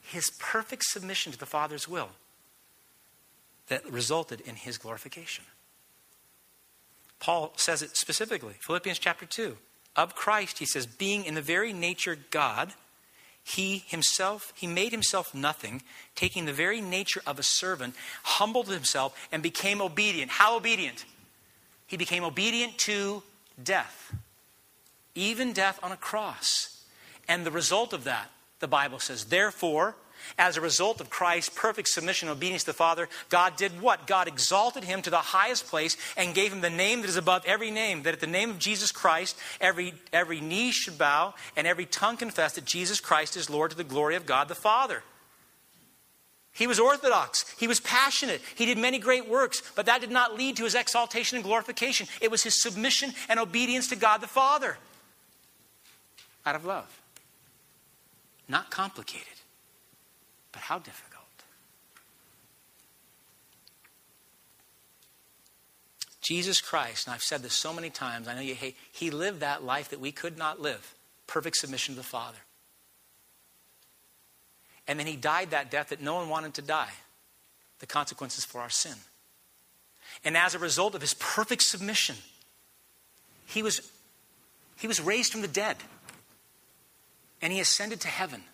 [0.00, 2.10] his perfect submission to the Father's will
[3.68, 5.44] that resulted in his glorification.
[7.22, 8.54] Paul says it specifically.
[8.60, 9.56] Philippians chapter 2.
[9.94, 12.72] Of Christ, he says, being in the very nature God,
[13.44, 15.82] he himself, he made himself nothing,
[16.16, 17.94] taking the very nature of a servant,
[18.24, 20.32] humbled himself, and became obedient.
[20.32, 21.04] How obedient?
[21.86, 23.22] He became obedient to
[23.62, 24.12] death,
[25.14, 26.84] even death on a cross.
[27.28, 29.94] And the result of that, the Bible says, therefore,
[30.38, 34.06] as a result of Christ's perfect submission and obedience to the Father, God did what?
[34.06, 37.44] God exalted him to the highest place and gave him the name that is above
[37.46, 41.66] every name, that at the name of Jesus Christ, every, every knee should bow and
[41.66, 45.02] every tongue confess that Jesus Christ is Lord to the glory of God the Father.
[46.52, 47.46] He was orthodox.
[47.58, 48.42] He was passionate.
[48.54, 52.06] He did many great works, but that did not lead to his exaltation and glorification.
[52.20, 54.76] It was his submission and obedience to God the Father
[56.44, 57.00] out of love.
[58.48, 59.26] Not complicated.
[60.52, 61.22] But how difficult?
[66.20, 69.40] Jesus Christ, and I've said this so many times, I know you hate, he lived
[69.40, 70.94] that life that we could not live
[71.26, 72.38] perfect submission to the Father.
[74.86, 76.92] And then he died that death that no one wanted to die
[77.80, 78.94] the consequences for our sin.
[80.24, 82.16] And as a result of his perfect submission,
[83.46, 83.90] he was,
[84.76, 85.76] he was raised from the dead
[87.40, 88.44] and he ascended to heaven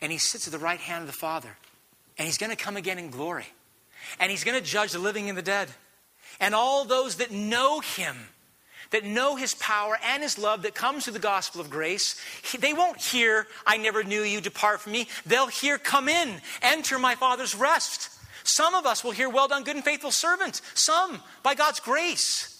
[0.00, 1.56] and he sits at the right hand of the Father.
[2.18, 3.46] And he's going to come again in glory.
[4.18, 5.68] And he's going to judge the living and the dead.
[6.38, 8.16] And all those that know him,
[8.90, 12.20] that know his power and his love that comes through the gospel of grace,
[12.58, 15.08] they won't hear, I never knew you, depart from me.
[15.26, 18.10] They'll hear, come in, enter my Father's rest.
[18.42, 20.60] Some of us will hear, well done, good and faithful servant.
[20.74, 22.59] Some, by God's grace.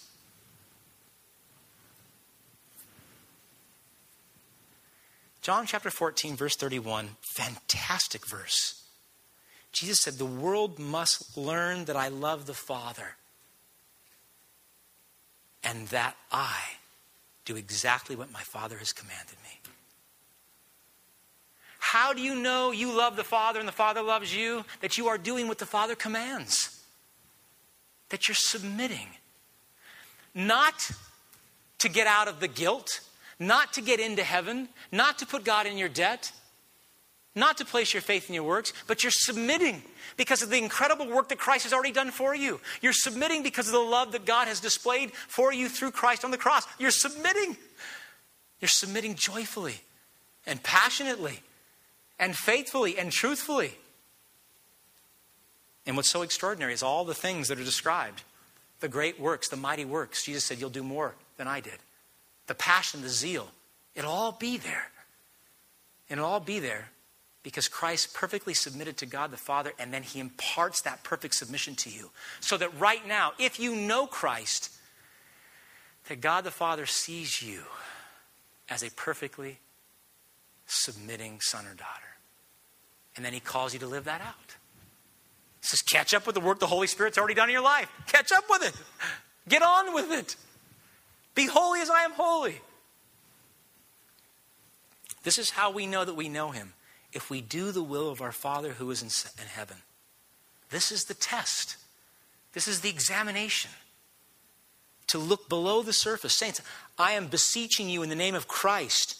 [5.41, 8.83] John chapter 14, verse 31, fantastic verse.
[9.71, 13.15] Jesus said, The world must learn that I love the Father
[15.63, 16.59] and that I
[17.45, 19.59] do exactly what my Father has commanded me.
[21.79, 24.63] How do you know you love the Father and the Father loves you?
[24.81, 26.83] That you are doing what the Father commands,
[28.09, 29.07] that you're submitting.
[30.35, 30.91] Not
[31.79, 33.01] to get out of the guilt
[33.41, 36.31] not to get into heaven, not to put God in your debt,
[37.33, 39.81] not to place your faith in your works, but you're submitting
[40.15, 42.59] because of the incredible work that Christ has already done for you.
[42.81, 46.29] You're submitting because of the love that God has displayed for you through Christ on
[46.29, 46.67] the cross.
[46.77, 47.57] You're submitting.
[48.59, 49.81] You're submitting joyfully
[50.45, 51.39] and passionately
[52.19, 53.73] and faithfully and truthfully.
[55.87, 58.21] And what's so extraordinary is all the things that are described
[58.81, 60.25] the great works, the mighty works.
[60.25, 61.79] Jesus said, You'll do more than I did
[62.51, 63.47] the passion, the zeal.
[63.95, 64.89] It'll all be there.
[66.09, 66.89] It'll all be there
[67.43, 71.75] because Christ perfectly submitted to God the Father, and then He imparts that perfect submission
[71.75, 72.09] to you.
[72.41, 74.69] So that right now, if you know Christ,
[76.09, 77.61] that God the Father sees you
[78.69, 79.59] as a perfectly
[80.65, 82.17] submitting son or daughter.
[83.15, 84.55] And then he calls you to live that out.
[85.61, 87.89] He says, catch up with the work the Holy Spirit's already done in your life.
[88.07, 88.73] Catch up with it.
[89.47, 90.35] Get on with it.
[91.35, 92.61] Be holy as I am holy.
[95.23, 96.73] This is how we know that we know him.
[97.13, 99.77] If we do the will of our Father who is in, heaven.
[100.69, 101.77] This is the test.
[102.53, 103.71] This is the examination.
[105.07, 106.35] To look below the surface.
[106.35, 106.61] Saints,
[106.97, 109.17] I am beseeching you in the name of Christ,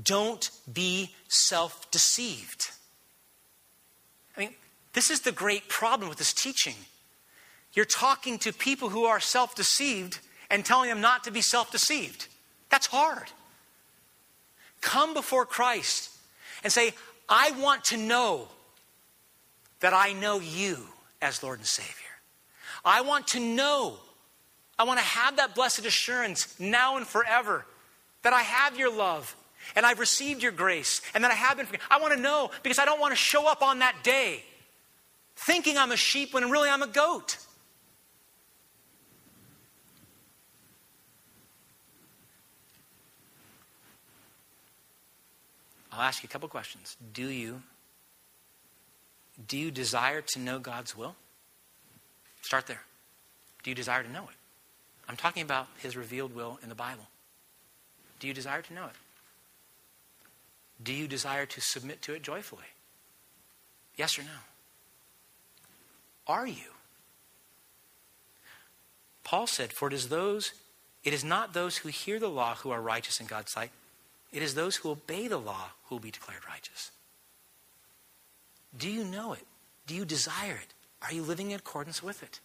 [0.00, 2.70] don't be self deceived.
[4.36, 4.54] I mean,
[4.94, 6.76] this is the great problem with this teaching.
[7.74, 10.20] You're talking to people who are self deceived
[10.52, 12.28] and telling them not to be self deceived.
[12.70, 13.28] That's hard.
[14.80, 16.10] Come before Christ
[16.62, 16.92] and say,
[17.28, 18.48] I want to know
[19.80, 20.78] that I know you
[21.20, 21.92] as Lord and Savior.
[22.84, 23.96] I want to know,
[24.78, 27.64] I want to have that blessed assurance now and forever
[28.22, 29.34] that I have your love
[29.74, 31.86] and I've received your grace and that I have been forgiven.
[31.90, 34.42] I want to know because I don't want to show up on that day
[35.36, 37.38] thinking I'm a sheep when really I'm a goat.
[45.92, 46.96] I'll ask you a couple questions.
[47.12, 47.62] Do you
[49.48, 51.16] do you desire to know God's will?
[52.42, 52.82] Start there.
[53.62, 54.36] Do you desire to know it?
[55.08, 57.08] I'm talking about his revealed will in the Bible.
[58.20, 58.96] Do you desire to know it?
[60.82, 62.64] Do you desire to submit to it joyfully?
[63.96, 64.28] Yes or no?
[66.26, 66.72] Are you?
[69.24, 70.52] Paul said, For it is those,
[71.04, 73.70] it is not those who hear the law who are righteous in God's sight,
[74.32, 76.90] it is those who obey the law who will be declared righteous.
[78.76, 79.46] Do you know it?
[79.86, 80.74] Do you desire it?
[81.02, 82.40] Are you living in accordance with it?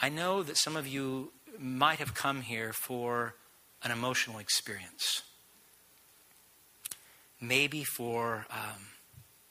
[0.00, 3.34] I know that some of you might have come here for
[3.82, 5.22] an emotional experience,
[7.40, 8.86] maybe for um,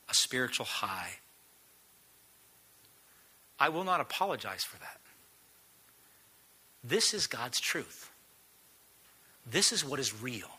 [0.09, 1.11] a spiritual high.
[3.59, 4.99] I will not apologize for that.
[6.83, 8.11] This is God's truth.
[9.49, 10.49] This is what is real.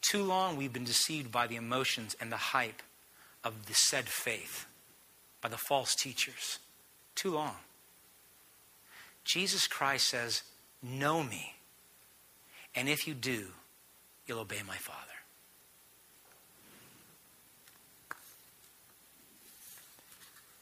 [0.00, 2.82] Too long we've been deceived by the emotions and the hype
[3.44, 4.66] of the said faith,
[5.40, 6.58] by the false teachers.
[7.14, 7.56] Too long.
[9.24, 10.42] Jesus Christ says,
[10.82, 11.54] Know me.
[12.74, 13.48] And if you do,
[14.26, 14.98] you'll obey my Father.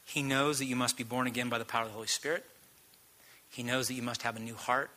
[0.05, 2.43] He knows that you must be born again by the power of the Holy Spirit.
[3.49, 4.89] He knows that you must have a new heart.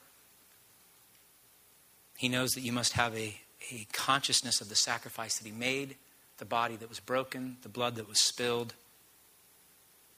[2.22, 3.34] He knows that you must have a,
[3.72, 5.96] a consciousness of the sacrifice that He made,
[6.38, 8.74] the body that was broken, the blood that was spilled,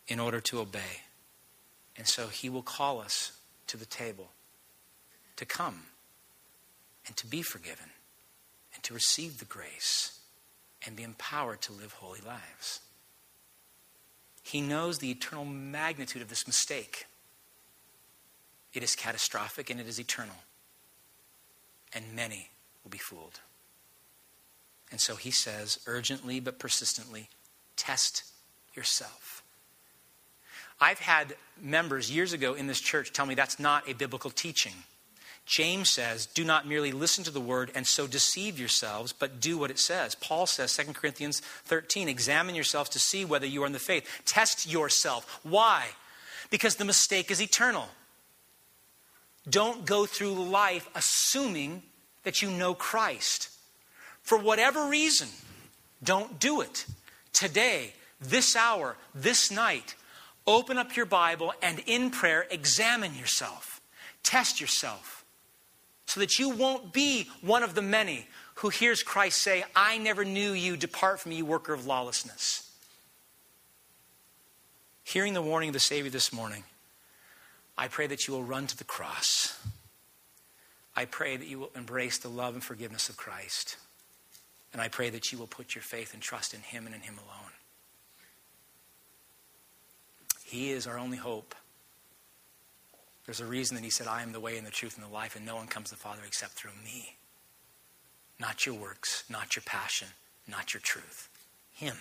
[0.07, 1.01] in order to obey.
[1.97, 3.33] And so He will call us
[3.69, 4.29] to the table
[5.37, 5.85] to come
[7.07, 7.89] and to be forgiven
[8.75, 10.19] and to receive the grace
[10.87, 12.81] and be empowered to live holy lives.
[14.43, 17.07] He knows the eternal magnitude of this mistake.
[18.75, 20.37] It is catastrophic and it is eternal.
[21.95, 22.51] And many
[22.83, 23.41] will be fooled.
[24.91, 27.29] And so he says, urgently but persistently,
[27.77, 28.25] test
[28.75, 29.43] yourself.
[30.81, 34.73] I've had members years ago in this church tell me that's not a biblical teaching.
[35.47, 39.59] James says, do not merely listen to the word and so deceive yourselves, but do
[39.59, 40.15] what it says.
[40.15, 44.09] Paul says, 2 Corinthians 13, examine yourselves to see whether you are in the faith.
[44.25, 45.41] Test yourself.
[45.43, 45.89] Why?
[46.51, 47.89] Because the mistake is eternal.
[49.49, 51.83] Don't go through life assuming
[52.23, 53.51] that you know Christ.
[54.23, 55.29] For whatever reason,
[56.03, 56.87] don't do it.
[57.33, 59.95] Today, this hour, this night,
[60.47, 63.81] open up your Bible and in prayer, examine yourself.
[64.23, 65.25] Test yourself
[66.07, 68.27] so that you won't be one of the many
[68.57, 72.71] who hears Christ say, I never knew you, depart from me, you worker of lawlessness.
[75.03, 76.65] Hearing the warning of the Savior this morning,
[77.77, 79.59] I pray that you will run to the cross.
[80.97, 83.77] I pray that you will embrace the love and forgiveness of Christ.
[84.73, 87.01] And I pray that you will put your faith and trust in Him and in
[87.01, 87.51] Him alone.
[90.45, 91.55] He is our only hope.
[93.25, 95.13] There's a reason that he said, I am the way and the truth and the
[95.13, 97.17] life, and no one comes to the Father except through me.
[98.39, 100.09] Not your works, not your passion,
[100.47, 101.29] not your truth.
[101.73, 101.97] Him.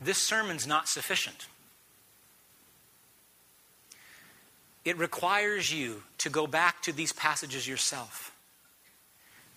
[0.00, 1.46] This sermon's not sufficient.
[4.84, 8.32] It requires you to go back to these passages yourself,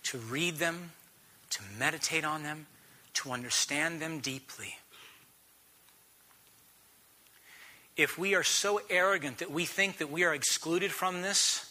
[0.03, 0.91] to read them,
[1.51, 2.67] to meditate on them,
[3.13, 4.75] to understand them deeply
[8.01, 11.67] if we are so arrogant that we think that we are excluded from this,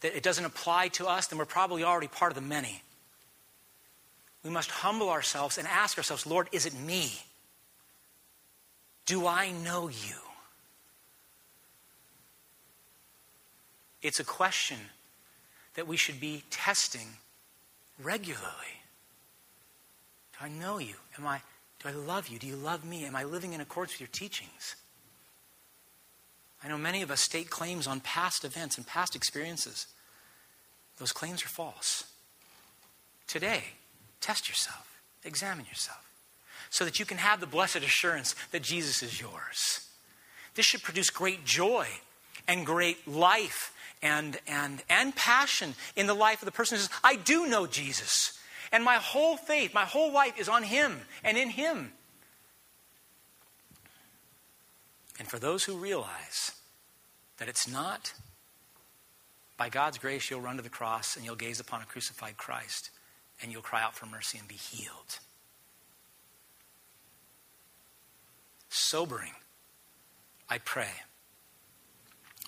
[0.00, 2.82] that it doesn't apply to us, then we're probably already part of the many.
[4.42, 7.12] We must humble ourselves and ask ourselves, Lord, is it me?
[9.04, 10.16] Do I know you?
[14.02, 14.78] It's a question
[15.74, 17.08] that we should be testing
[18.02, 18.80] regularly.
[20.38, 20.94] Do I know you?
[21.18, 21.40] Am I
[21.82, 22.38] do I love you?
[22.38, 23.04] Do you love me?
[23.06, 24.76] Am I living in accordance with your teachings?
[26.62, 29.86] I know many of us state claims on past events and past experiences.
[30.98, 32.04] Those claims are false.
[33.26, 33.62] Today,
[34.20, 36.04] test yourself, examine yourself,
[36.68, 39.88] so that you can have the blessed assurance that Jesus is yours.
[40.54, 41.86] This should produce great joy
[42.46, 43.72] and great life
[44.02, 47.66] and, and, and passion in the life of the person who says, I do know
[47.66, 48.38] Jesus.
[48.72, 51.92] And my whole faith, my whole life is on Him and in Him.
[55.18, 56.52] And for those who realize
[57.38, 58.14] that it's not
[59.56, 62.90] by God's grace, you'll run to the cross and you'll gaze upon a crucified Christ
[63.42, 65.18] and you'll cry out for mercy and be healed.
[68.70, 69.32] Sobering,
[70.48, 70.92] I pray.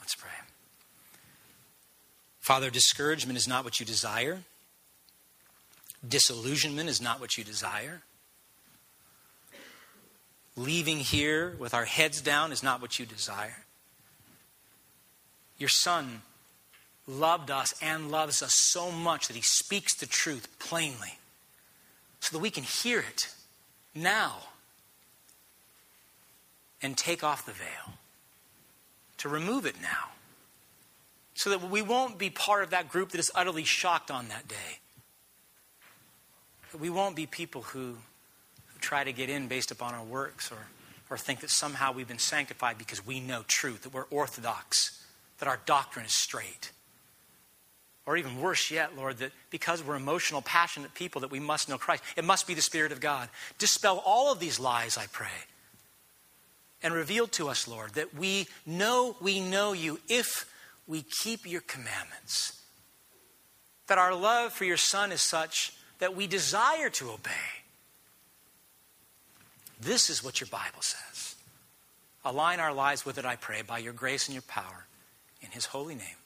[0.01, 0.31] Let's pray.
[2.43, 4.41] Father, discouragement is not what you desire.
[6.07, 8.03] Disillusionment is not what you desire.
[10.57, 13.59] Leaving here with our heads down is not what you desire.
[15.57, 16.23] Your Son
[17.07, 21.19] loved us and loves us so much that He speaks the truth plainly
[22.19, 23.29] so that we can hear it
[23.95, 24.39] now
[26.83, 27.95] and take off the veil,
[29.19, 30.09] to remove it now,
[31.35, 34.47] so that we won't be part of that group that is utterly shocked on that
[34.49, 34.79] day
[36.73, 40.53] That we won't be people who, who try to get in based upon our works
[40.53, 40.67] or,
[41.11, 45.05] or think that somehow we've been sanctified because we know truth, that we're orthodox,
[45.39, 46.73] that our doctrine is straight.
[48.05, 51.79] Or even worse yet, Lord, that because we're emotional, passionate people, that we must know
[51.79, 52.03] Christ.
[52.17, 53.29] It must be the Spirit of God.
[53.59, 55.29] Dispel all of these lies, I pray.
[56.83, 60.52] And reveal to us, Lord, that we know we know you if
[60.87, 62.61] we keep your commandments.
[63.87, 67.31] That our love for your Son is such that we desire to obey.
[69.81, 71.35] This is what your Bible says.
[72.25, 74.87] Align our lives with it, I pray, by your grace and your power.
[75.41, 76.22] In his holy name.